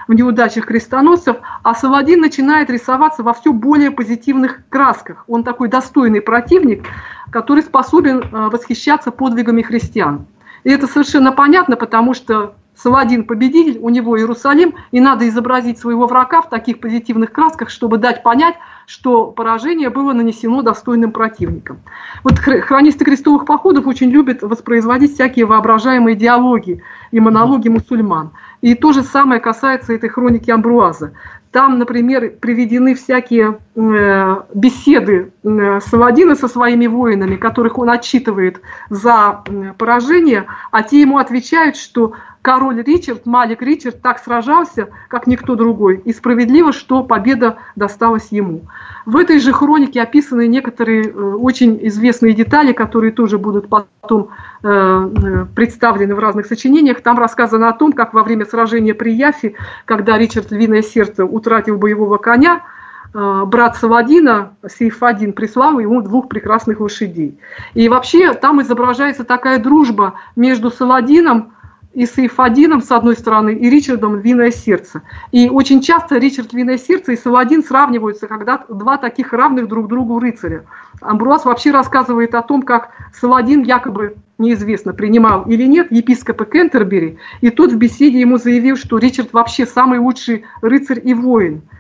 [0.08, 5.24] в неудачах крестоносцев, а Саладин начинает рисоваться во все более позитивных красках.
[5.28, 6.86] Он такой достойный противник,
[7.32, 10.28] который способен э, восхищаться подвигами христиан.
[10.66, 16.08] И это совершенно понятно, потому что Саладин победитель, у него Иерусалим, и надо изобразить своего
[16.08, 21.80] врага в таких позитивных красках, чтобы дать понять, что поражение было нанесено достойным противником.
[22.24, 28.32] Вот хронисты крестовых походов очень любят воспроизводить всякие воображаемые диалоги и монологи мусульман.
[28.62, 31.14] И то же самое касается этой хроники Амбруаза.
[31.52, 39.44] Там, например, приведены всякие беседы э, Саладина со своими воинами, которых он отчитывает за
[39.78, 46.02] поражение, а те ему отвечают, что король Ричард, Малик Ричард так сражался, как никто другой,
[46.06, 48.62] и справедливо, что победа досталась ему.
[49.06, 54.30] В этой же хронике описаны некоторые очень известные детали, которые тоже будут потом
[54.62, 57.02] представлены в разных сочинениях.
[57.02, 59.56] Там рассказано о том, как во время сражения при Яфе,
[59.86, 62.75] когда Ричард Львиное Сердце утратил боевого коня, Э,
[63.14, 67.38] брат Саладина, Сейфадин, прислал ему двух прекрасных лошадей.
[67.74, 71.54] И вообще там изображается такая дружба между Саладином
[71.94, 75.02] и Сейфадином, с одной стороны, и Ричардом Львиное сердце.
[75.32, 80.20] И очень часто Ричард Львиное сердце и Саладин сравниваются, когда два таких равных друг другу
[80.20, 80.66] рыцаря.
[81.00, 87.50] Амбруаз вообще рассказывает о том, как Саладин якобы неизвестно, принимал или нет епископа Кентербери, и
[87.50, 91.62] тот в беседе ему заявил, что Ричард вообще самый лучший рыцарь и воин–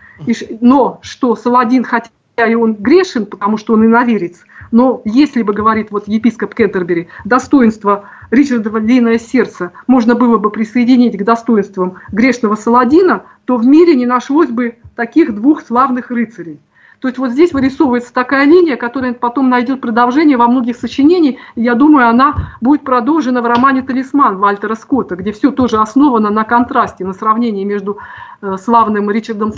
[0.61, 5.91] но что Саладин, хотя и он грешен, потому что он иноверец, но если бы, говорит
[5.91, 13.23] вот епископ Кентербери, достоинство Ричарда Львиное сердце можно было бы присоединить к достоинствам грешного Саладина,
[13.45, 16.59] то в мире не нашлось бы таких двух славных рыцарей.
[16.99, 21.35] То есть вот здесь вырисовывается такая линия, которая потом найдет продолжение во многих сочинениях.
[21.55, 26.43] Я думаю, она будет продолжена в романе «Талисман» Вальтера Скотта, где все тоже основано на
[26.43, 27.97] контрасте, на сравнении между
[28.41, 29.51] э, славным Ричардом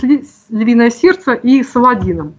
[0.50, 2.34] «Львиное сердце» и Саладином.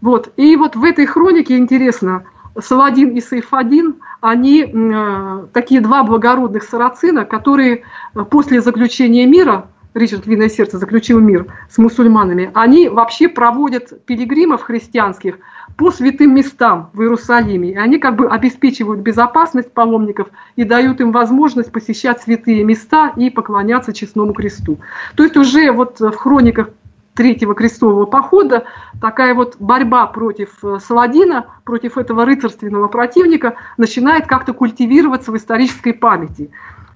[0.00, 0.32] Вот.
[0.36, 2.24] И вот в этой хронике интересно,
[2.58, 7.82] Саладин и Сейфадин, они э, такие два благородных сарацина, которые
[8.14, 14.62] э, после заключения мира Ричард Львиное Сердце заключил мир с мусульманами, они вообще проводят пилигримов
[14.62, 15.38] христианских
[15.76, 17.72] по святым местам в Иерусалиме.
[17.72, 23.30] И они как бы обеспечивают безопасность паломников и дают им возможность посещать святые места и
[23.30, 24.78] поклоняться честному кресту.
[25.16, 26.68] То есть уже вот в хрониках
[27.14, 28.64] Третьего крестового похода
[28.98, 35.92] такая вот борьба против э, Саладина, против этого рыцарственного противника начинает как-то культивироваться в исторической
[35.92, 36.50] памяти.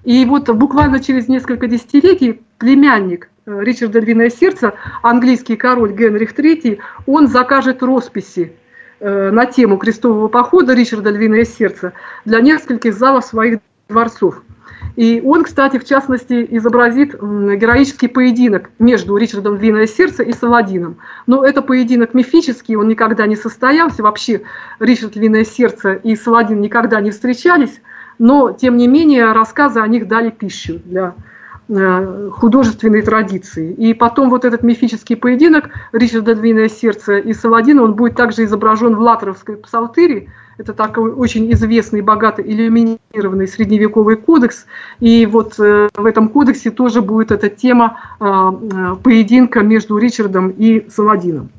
[0.07, 6.79] И вот буквально через несколько десятилетий племянник э, Ричарда Львиное Сердце, английский король Генрих III,
[7.07, 8.53] он закажет росписи
[9.01, 11.91] э, на тему крестового похода Ричарда Львиное Сердце
[12.23, 14.43] для нескольких залов своих дворцов.
[14.95, 20.99] И он, кстати, в частности, изобразит героический поединок между Ричардом Львиное Сердце и Саладином.
[21.25, 24.03] Но это поединок мифический, он никогда не состоялся.
[24.03, 24.43] Вообще
[24.79, 27.81] Ричард Львиное Сердце и Саладин никогда не встречались
[28.19, 31.13] но, тем не менее, рассказы о них дали пищу для
[31.69, 33.73] э, художественной традиции.
[33.73, 38.95] И потом вот этот мифический поединок Ричарда Двиное сердце и Саладина, он будет также изображен
[38.95, 40.29] в Латеровской псалтыре.
[40.57, 44.65] Это такой очень известный, богато иллюминированный средневековый кодекс.
[44.99, 50.89] И вот э, в этом кодексе тоже будет эта тема э, поединка между Ричардом и
[50.89, 51.49] Саладином.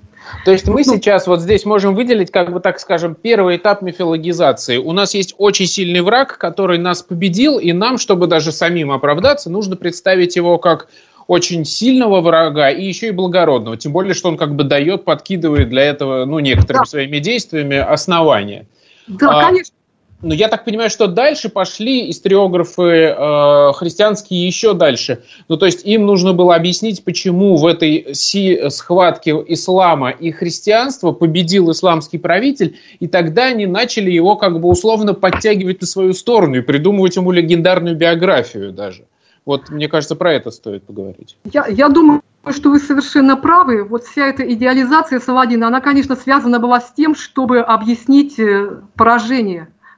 [0.44, 3.82] То есть мы ну, сейчас вот здесь можем выделить, как бы так скажем, первый этап
[3.82, 4.76] мифологизации.
[4.76, 9.50] У нас есть очень сильный враг, который нас победил, и нам, чтобы даже самим оправдаться,
[9.50, 10.88] нужно представить его как
[11.26, 13.76] очень сильного врага и еще и благородного.
[13.76, 16.90] Тем более, что он как бы дает, подкидывает для этого, ну, некоторыми да.
[16.90, 18.66] своими действиями основания.
[19.06, 19.74] Да, а, конечно.
[20.20, 25.22] Но я так понимаю, что дальше пошли историографы э, христианские еще дальше.
[25.46, 31.12] Ну, то есть им нужно было объяснить, почему в этой си схватке ислама и христианства
[31.12, 36.56] победил исламский правитель, и тогда они начали его как бы условно подтягивать на свою сторону
[36.56, 39.04] и придумывать ему легендарную биографию даже.
[39.46, 41.36] Вот, мне кажется, про это стоит поговорить.
[41.52, 43.84] Я, я думаю, что вы совершенно правы.
[43.84, 48.80] Вот вся эта идеализация Саладина, она, конечно, связана была с тем, чтобы объяснить э,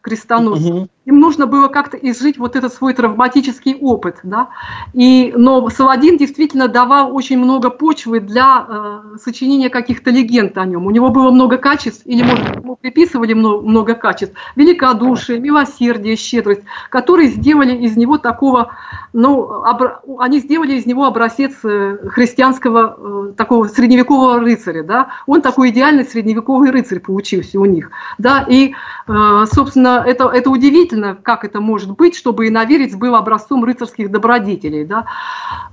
[0.00, 0.70] поражение крестоносцев.
[0.70, 0.88] Угу.
[1.06, 4.18] Им нужно было как-то изжить вот этот свой травматический опыт.
[4.22, 4.50] Да?
[4.92, 10.86] И, но Саладин действительно давал очень много почвы для э, сочинения каких-то легенд о нем.
[10.86, 14.34] У него было много качеств, или, может, ему приписывали много, много качеств.
[14.56, 18.72] Великодушие, милосердие, щедрость, которые сделали из него такого,
[19.14, 20.02] ну, обра...
[20.18, 24.82] они сделали из него образец э, христианского, э, такого средневекового рыцаря.
[24.82, 25.08] Да?
[25.26, 27.90] Он такой идеальный средневековый рыцарь получился у них.
[28.18, 28.44] Да?
[28.46, 28.74] И,
[29.08, 34.10] э, собственно, это, это удивительно удивительно, как это может быть, чтобы иноверец был образцом рыцарских
[34.10, 34.84] добродетелей.
[34.84, 35.06] Да?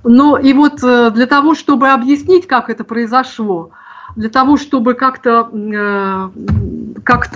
[0.04, 3.70] Но и вот э, для того, чтобы объяснить, как это произошло,
[4.16, 6.30] для того, чтобы как-то э,
[7.04, 7.28] как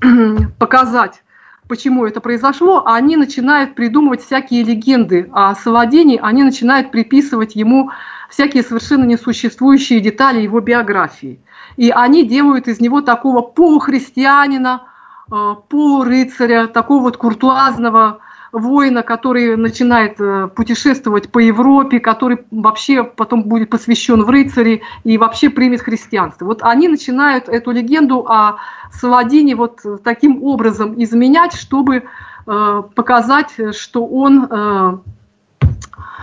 [0.58, 1.22] показать,
[1.68, 7.90] почему это произошло, они начинают придумывать всякие легенды о Саладине, они начинают приписывать ему
[8.28, 11.40] всякие совершенно несуществующие детали его биографии.
[11.76, 14.82] И они делают из него такого полухристианина,
[15.28, 18.20] полурыцаря, такого вот куртуазного
[18.54, 25.18] воина, который начинает э, путешествовать по Европе, который вообще потом будет посвящен в рыцари и
[25.18, 26.44] вообще примет христианство.
[26.46, 28.58] Вот они начинают эту легенду о
[28.92, 32.04] Саладине вот таким образом изменять, чтобы
[32.46, 34.98] э, показать, что он э,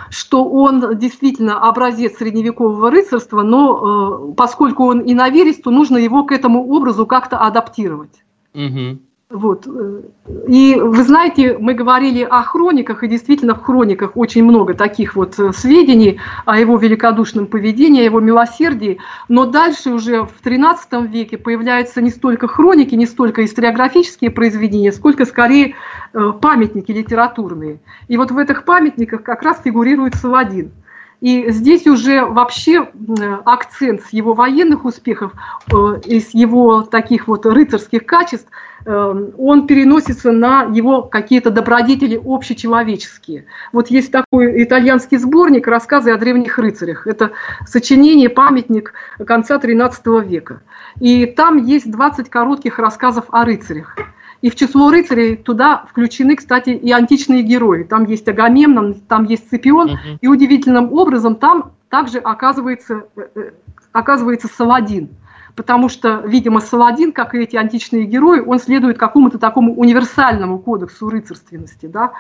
[0.10, 6.32] что он действительно образец средневекового рыцарства, но э, поскольку он иноверец, то нужно его к
[6.32, 8.24] этому образу как-то адаптировать.
[8.54, 9.00] Угу.
[9.32, 9.66] Вот.
[10.48, 15.40] И вы знаете, мы говорили о хрониках, и действительно в хрониках очень много таких вот
[15.40, 19.00] э, сведений о его великодушном поведении, о его милосердии,
[19.30, 25.26] но дальше уже в XIII веке появляются не столько хроники, не столько историографические произведения, сколько
[25.26, 25.76] скорее
[26.14, 27.80] э, памятники литературные.
[28.10, 30.72] И вот в этих памятниках как раз фигурирует Саладин.
[31.22, 32.90] И здесь уже вообще
[33.46, 35.34] акцент с его военных успехов
[35.72, 38.50] э, и с его таких вот рыцарских качеств–
[38.86, 43.46] Эм, он переносится на его какие-то добродетели общечеловеческие.
[43.72, 47.06] Вот есть такой итальянский сборник «Рассказы о древних рыцарях».
[47.06, 47.32] Это
[47.68, 48.94] сочинение, памятник
[49.26, 50.62] конца XIII века.
[51.00, 53.96] И там есть 20 коротких рассказов о рыцарях.
[54.42, 57.84] И в число рыцарей туда включены, кстати, и античные герои.
[57.84, 59.90] Там есть Агамемнон, там есть Сципион.
[59.90, 60.18] Uh-huh.
[60.22, 63.52] И удивительным образом там также оказывается, э, э,
[63.92, 65.10] оказывается Саладин
[65.56, 71.10] потому что, видимо, Саладин, как и эти античные герои, он следует какому-то такому универсальному кодексу
[71.10, 72.14] рыцарственности, да,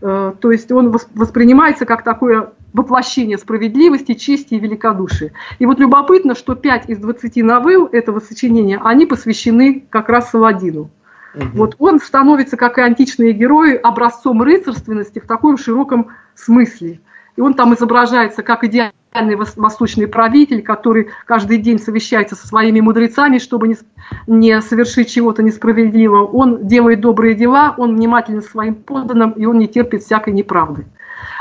[0.00, 5.32] э, то есть он воспринимается как такое воплощение справедливости, чести и великодушия.
[5.58, 10.90] И вот любопытно, что 5 из 20 новелл этого сочинения, они посвящены как раз Саладину.
[11.34, 11.44] Угу.
[11.54, 17.00] Вот он становится, как и античные герои, образцом рыцарственности в таком широком смысле.
[17.36, 23.38] И он там изображается как идеальный восточный правитель, который каждый день совещается со своими мудрецами,
[23.38, 23.76] чтобы не,
[24.26, 26.26] не совершить чего-то несправедливого.
[26.26, 30.86] Он делает добрые дела, он внимателен своим подданным, и он не терпит всякой неправды.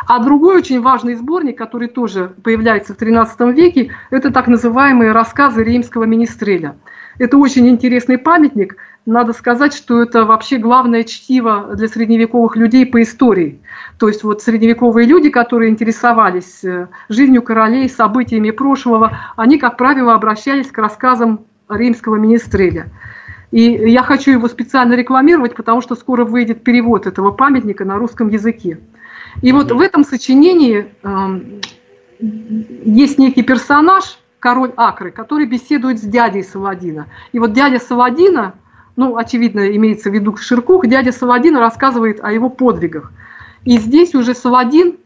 [0.07, 5.63] А другой очень важный сборник, который тоже появляется в XIII веке, это так называемые рассказы
[5.63, 6.77] римского министреля.
[7.17, 8.77] Это очень интересный памятник.
[9.05, 13.59] Надо сказать, что это вообще главное чтиво для средневековых людей по истории.
[13.97, 20.13] То есть вот средневековые люди, которые интересовались э, жизнью королей, событиями прошлого, они, как правило,
[20.13, 22.91] обращались к рассказам римского министреля.
[23.51, 28.29] И я хочу его специально рекламировать, потому что скоро выйдет перевод этого памятника на русском
[28.29, 28.79] языке.
[29.41, 31.59] И вот в этом сочинении э,
[32.19, 37.07] есть некий персонаж, король Акры, который беседует с дядей Саладина.
[37.31, 38.53] И вот дядя Саладина,
[38.95, 43.11] ну, очевидно, имеется в виду Ширкух, дядя Саладина рассказывает о его подвигах.
[43.65, 44.97] И здесь уже Саладин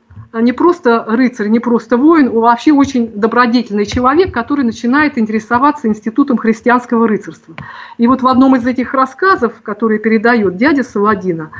[0.41, 6.37] не просто рыцарь, не просто воин, он вообще очень добродетельный человек, который начинает интересоваться институтом
[6.37, 7.55] христианского рыцарства.
[7.97, 11.51] И вот в одном из этих рассказов, который передает дядя Саладина,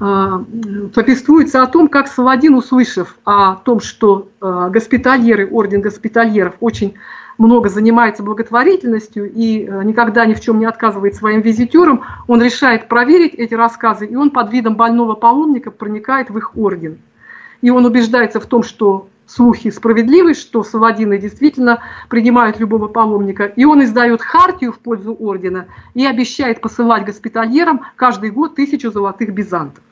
[0.00, 0.44] а,
[0.94, 6.94] повествуется о том, как Саладин, услышав о том, что а, госпитальеры, орден госпитальеров очень
[7.38, 12.88] много занимается благотворительностью и э, никогда ни в чем не отказывает своим визитерам, он решает
[12.88, 16.98] проверить эти рассказы, и он под видом больного паломника проникает в их орден.
[17.62, 23.44] И он убеждается в том, что слухи справедливы, что Саладины действительно принимают любого паломника.
[23.44, 29.32] И он издает хартию в пользу ордена и обещает посылать госпитальерам каждый год тысячу золотых
[29.32, 29.84] бизантов.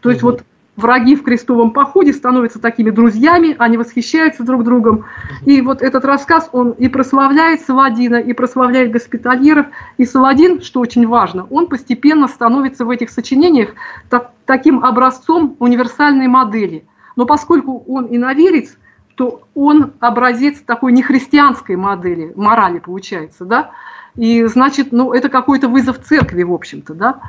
[0.00, 0.32] То есть угу.
[0.32, 0.44] вот
[0.76, 5.04] враги в крестовом походе становятся такими друзьями, они восхищаются друг другом.
[5.44, 9.66] И вот этот рассказ, он и прославляет Саладина, и прославляет госпитальеров.
[9.98, 13.70] И Саладин, что очень важно, он постепенно становится в этих сочинениях
[14.08, 16.84] так, таким образцом универсальной модели.
[17.16, 18.76] Но поскольку он иноверец,
[19.16, 23.70] то он образец такой нехристианской модели, морали получается, да?
[24.16, 27.20] И значит, ну, это какой-то вызов церкви, в общем-то, да?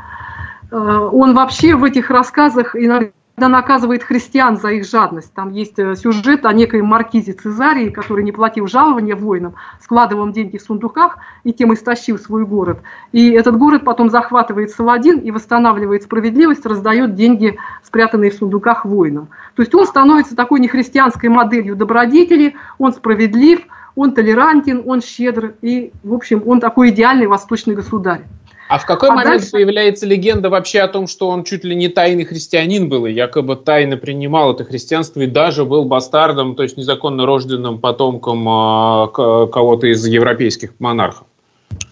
[0.72, 5.34] Э, он вообще в этих рассказах иногда когда наказывает христиан за их жадность.
[5.34, 10.58] Там есть э, сюжет о некой маркизе Цезарии, который не платил жалования воинам, складывал деньги
[10.58, 12.80] в сундуках и тем истощил свой город.
[13.12, 19.28] И этот город потом захватывает Саладин и восстанавливает справедливость, раздает деньги, спрятанные в сундуках воинам.
[19.56, 23.60] То есть он становится такой нехристианской моделью добродетели, он справедлив,
[23.98, 28.24] он толерантен, он щедр и, в общем, он такой идеальный восточный государь.
[28.68, 29.52] А в какой а момент дальше...
[29.52, 33.56] появляется легенда вообще о том, что он чуть ли не тайный христианин был, и якобы
[33.56, 39.08] тайно принимал это христианство и даже был бастардом, то есть незаконно рожденным потомком э,
[39.52, 41.28] кого-то из европейских монархов?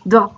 [0.05, 0.31] Да.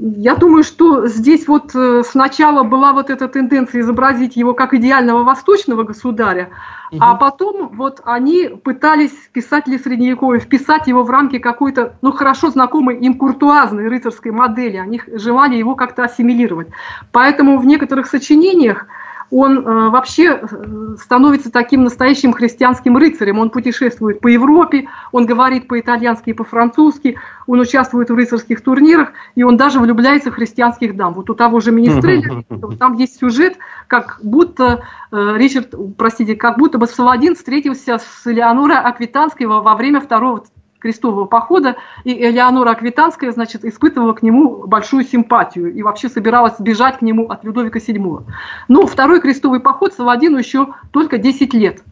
[0.00, 5.22] Я думаю, что здесь вот э, сначала была вот эта тенденция изобразить его как идеального
[5.22, 6.50] восточного государя,
[6.90, 6.98] угу.
[7.00, 12.98] а потом вот они пытались, писатели средневековые, вписать его в рамки какой-то, ну, хорошо знакомой
[12.98, 14.78] им куртуазной рыцарской модели.
[14.78, 16.68] Они желали его как-то ассимилировать.
[17.12, 18.86] Поэтому в некоторых сочинениях
[19.30, 23.38] он э, вообще э, становится таким настоящим христианским рыцарем.
[23.38, 29.42] Он путешествует по Европе, он говорит по-итальянски и по-французски, он участвует в рыцарских турнирах, и
[29.42, 31.14] он даже влюбляется в христианских дам.
[31.14, 32.44] Вот у того же Министреля
[32.78, 33.56] там есть сюжет,
[33.86, 40.00] как будто э, Ричард, простите, как будто бы Саладин встретился с Элеонорой Аквитанской во время
[40.00, 40.44] второго
[40.84, 46.98] крестового похода, и Элеонора Аквитанская, значит, испытывала к нему большую симпатию и вообще собиралась бежать
[46.98, 48.24] к нему от Людовика VII.
[48.68, 51.82] Но второй крестовый поход Саладину еще только 10 лет.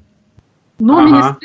[0.79, 1.39] Но ага.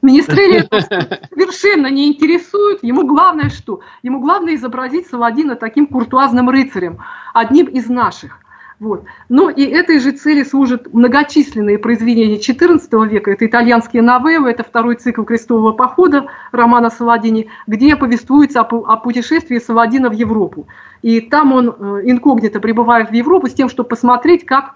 [0.00, 0.66] Министреля
[1.30, 2.82] совершенно не интересует.
[2.82, 3.80] Ему главное что?
[4.02, 6.98] Ему главное изобразить Саладина таким куртуазным рыцарем,
[7.34, 8.38] одним из наших.
[8.80, 9.04] Вот.
[9.28, 13.30] Но и этой же цели служат многочисленные произведения XIV века.
[13.30, 20.10] Это итальянские новеллы, это второй цикл крестового похода романа Саладини, где повествуется о, путешествии Саладина
[20.10, 20.66] в Европу.
[21.02, 24.74] И там он э, инкогнито прибывает в Европу с тем, чтобы посмотреть, как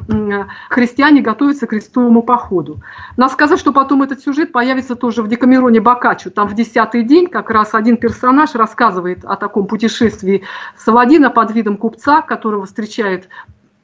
[0.69, 2.81] христиане готовятся к крестовому походу.
[3.17, 6.29] Надо сказать, что потом этот сюжет появится тоже в Декамероне Бокаччо.
[6.29, 10.43] Там в десятый день как раз один персонаж рассказывает о таком путешествии
[10.77, 13.29] Саладина под видом купца, которого встречает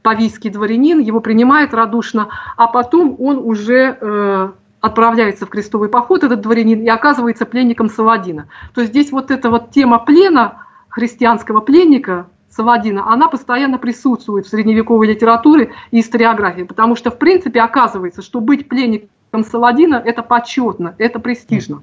[0.04, 2.28] павийский дворянин, его принимает радушно,
[2.58, 4.50] а потом он уже э,
[4.82, 8.48] отправляется в крестовый поход, этот дворянин, и оказывается пленником Саладина.
[8.74, 14.50] То есть здесь вот эта вот тема плена христианского пленника Саладина, она постоянно присутствует в
[14.50, 20.94] средневековой литературе и историографии, потому что, в принципе, оказывается, что быть пленником Саладина– это почетно,
[20.98, 21.82] это престижно.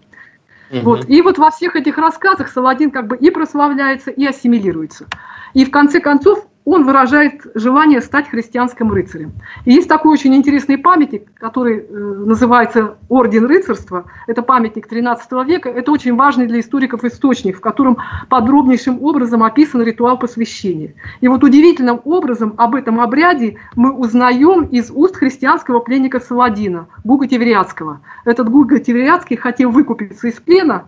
[0.69, 0.81] Угу.
[0.83, 1.09] Вот.
[1.09, 5.07] И вот во всех этих рассказах Саладин как бы и прославляется, и ассимилируется.
[5.55, 9.33] И в конце концов он выражает желание стать христианским рыцарем.
[9.65, 14.05] И есть такой очень интересный памятник, который э, называется Орден рыцарства.
[14.27, 15.69] Это памятник 13 века.
[15.69, 17.97] Это очень важный для историков источник, в котором
[18.29, 20.93] подробнейшим образом описан ритуал посвящения.
[21.19, 27.27] И вот удивительным образом об этом обряде мы узнаем из уст христианского пленника Саладина, Гуга
[27.27, 28.01] Тевериадского.
[28.23, 30.85] Этот Гуга Тевериадский хотел выкупиться из плена,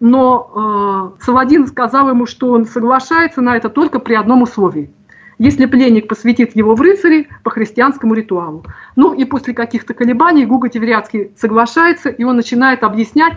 [0.00, 4.90] но э, Саладин сказал ему, что он соглашается на это только при одном условии–
[5.38, 8.64] если пленник посвятит его в рыцари по христианскому ритуалу.
[8.96, 13.34] Ну и после каких-то колебаний Гуга Тевериадский соглашается, и он начинает объяснять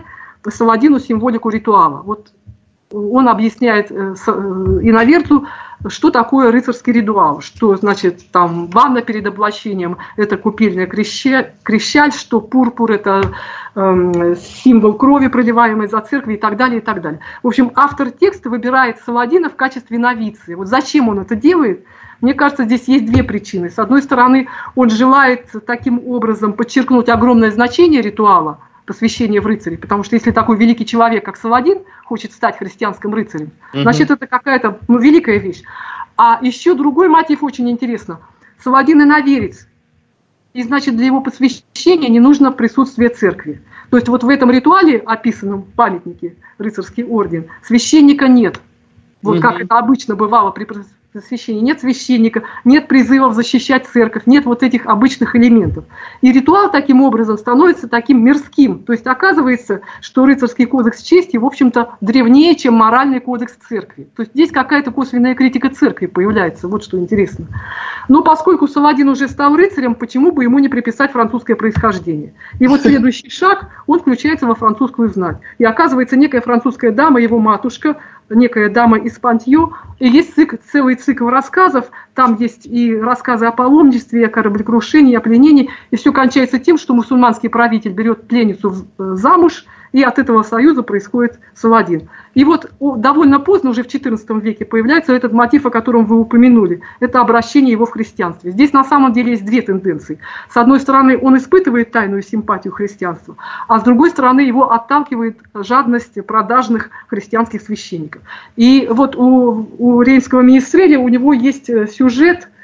[0.48, 2.02] Саладину символику ритуала.
[2.02, 2.32] Вот
[2.90, 4.30] он объясняет э, э,
[4.82, 5.46] иноверцу,
[5.86, 12.40] что такое рыцарский ритуал, что значит там ванна перед облачением– это купильная крещаль, крещаль что
[12.40, 13.32] пурпур– это
[13.74, 17.20] э, символ крови, проливаемой за церкви и так далее, и так далее.
[17.42, 20.54] В общем, автор текста выбирает Саладина в качестве новиции.
[20.54, 21.84] Вот зачем он это делает?
[22.20, 23.70] Мне кажется, здесь есть две причины.
[23.70, 28.58] С одной стороны, он желает таким образом подчеркнуть огромное значение ритуала–
[28.88, 29.76] посвящение в рыцари.
[29.76, 33.82] Потому что если такой великий человек, как Саладин, хочет стать христианским рыцарем, угу.
[33.82, 35.62] значит, это какая-то ну, великая вещь.
[36.16, 38.20] А еще другой мотив очень интересно.
[38.64, 39.68] Саладин иноверец.
[40.54, 43.62] И значит, для его посвящения не нужно присутствие церкви.
[43.90, 48.60] То есть вот в этом ритуале, описанном в памятнике «Рыцарский орден», священника нет.
[49.22, 49.42] Вот угу.
[49.42, 50.64] как это обычно бывало при
[51.20, 55.84] священника, нет священника, нет призывов защищать церковь, нет вот этих обычных элементов.
[56.20, 58.84] И ритуал таким образом становится таким мирским.
[58.84, 64.08] То есть оказывается, что рыцарский кодекс чести, в общем-то, древнее, чем моральный кодекс церкви.
[64.16, 67.46] То есть здесь какая-то косвенная критика церкви появляется, вот что интересно.
[68.08, 72.34] Но поскольку Саладин уже стал рыцарем, почему бы ему не приписать французское происхождение?
[72.58, 75.38] И вот следующий шаг, он включается во французскую знать.
[75.58, 77.98] И оказывается, некая французская дама, его матушка,
[78.30, 83.52] некая дама из Пантью, и есть цикл, целый цикл рассказов, там есть и рассказы о
[83.52, 89.14] паломничестве, о кораблекрушении, о пленении, и все кончается тем, что мусульманский правитель берет пленницу э,
[89.14, 92.08] замуж– и от этого союза происходит Саладин.
[92.34, 96.82] И вот довольно поздно, уже в XIV веке, появляется этот мотив, о котором вы упомянули.
[97.00, 98.50] Это обращение его в христианстве.
[98.50, 100.20] Здесь на самом деле есть две тенденции.
[100.50, 103.36] С одной стороны, он испытывает тайную симпатию христианства,
[103.66, 108.22] а с другой стороны, его отталкивает жадность продажных христианских священников.
[108.56, 112.48] И вот у, у Рейнского министреля у него есть э, сюжет–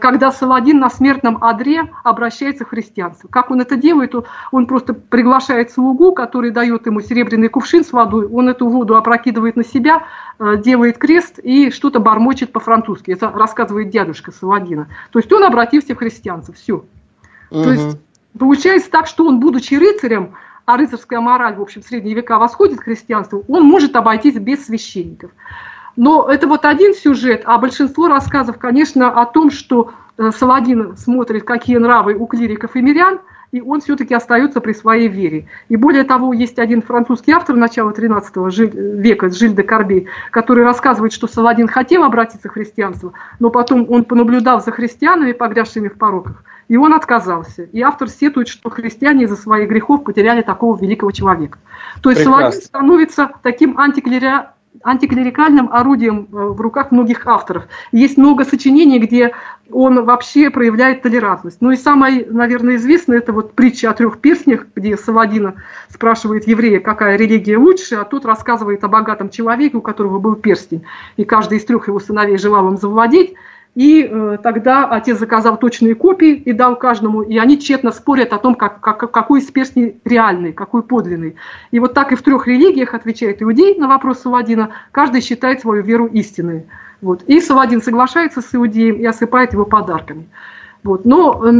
[0.00, 3.28] когда Саладин на смертном одре обращается к христианству.
[3.28, 4.14] Как он это делает?
[4.50, 9.56] Он просто приглашает слугу, который дает ему серебряный кувшин с водой, он эту воду опрокидывает
[9.56, 10.04] на себя,
[10.38, 13.10] э, делает крест и что-то бормочет по-французски.
[13.10, 14.88] Это рассказывает дядюшка Саладина.
[15.10, 16.54] То есть он обратился в христианство.
[16.54, 16.84] Все.
[17.50, 17.62] Угу.
[17.62, 17.98] То есть
[18.38, 20.34] получается так, что он, будучи рыцарем,
[20.66, 24.66] а рыцарская мораль, в общем, в средние века восходит к христианству, он может обойтись без
[24.66, 25.30] священников.
[25.96, 31.44] Но это вот один сюжет, а большинство рассказов, конечно, о том, что э, Саладин смотрит,
[31.44, 33.20] какие нравы у клириков и мирян,
[33.54, 35.46] и он все-таки остается при своей вере.
[35.68, 38.36] И более того, есть один французский автор начала 13
[38.74, 44.04] века, Жиль де Корбей, который рассказывает, что Саладин хотел обратиться в христианство, но потом он
[44.04, 47.62] понаблюдал за христианами, погрязшими в пороках, и он отказался.
[47.62, 51.60] И автор сетует, что христиане из-за своих грехов потеряли такого великого человека.
[52.02, 52.50] То есть Прекрасно.
[52.50, 54.32] Саладин становится таким антиклери
[54.82, 57.64] антиклерикальным орудием э, в руках многих авторов.
[57.92, 59.32] Есть много сочинений, где
[59.70, 61.58] он вообще проявляет толерантность.
[61.60, 65.54] Ну и самое, наверное, известное, это вот притча о трех перстнях, где Савадина
[65.88, 70.84] спрашивает еврея, какая религия лучше, а тот рассказывает о богатом человеке, у которого был перстень,
[71.16, 73.34] и каждый из трех его сыновей желал им завладеть.
[73.74, 78.38] И э, тогда отец заказал точные копии и дал каждому, и они тщетно спорят о
[78.38, 81.34] том, как, как, какой из перстней реальный, какой подлинный.
[81.72, 85.82] И вот так и в трех религиях отвечает иудей на вопрос Саладина, каждый считает свою
[85.82, 86.66] веру истинной.
[87.02, 87.24] Вот.
[87.24, 90.28] И Саладин соглашается с иудеем и осыпает его подарками.
[90.84, 91.04] Вот.
[91.04, 91.50] Но, э,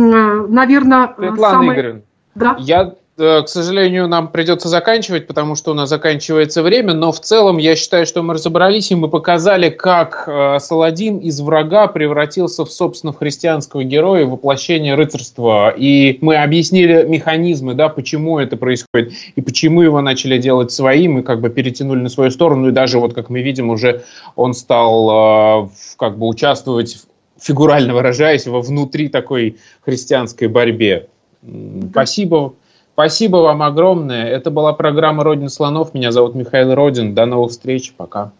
[0.48, 1.14] наверное...
[1.16, 1.72] Светлана самое...
[1.72, 2.02] Игоревна,
[2.36, 2.56] да?
[2.60, 7.58] я к сожалению, нам придется заканчивать, потому что у нас заканчивается время, но в целом
[7.58, 12.72] я считаю, что мы разобрались и мы показали, как э, Саладин из врага превратился в,
[12.72, 15.70] собственно, в христианского героя, воплощение рыцарства.
[15.70, 21.22] И мы объяснили механизмы, да, почему это происходит, и почему его начали делать своим, и
[21.22, 24.02] как бы перетянули на свою сторону, и даже вот, как мы видим, уже
[24.34, 27.04] он стал э, как бы участвовать,
[27.40, 31.06] фигурально выражаясь, во внутри такой христианской борьбе.
[31.92, 32.54] Спасибо.
[32.94, 34.28] Спасибо вам огромное.
[34.28, 35.94] Это была программа «Родина слонов».
[35.94, 37.12] Меня зовут Михаил Родин.
[37.12, 37.92] До новых встреч.
[37.92, 38.30] Пока.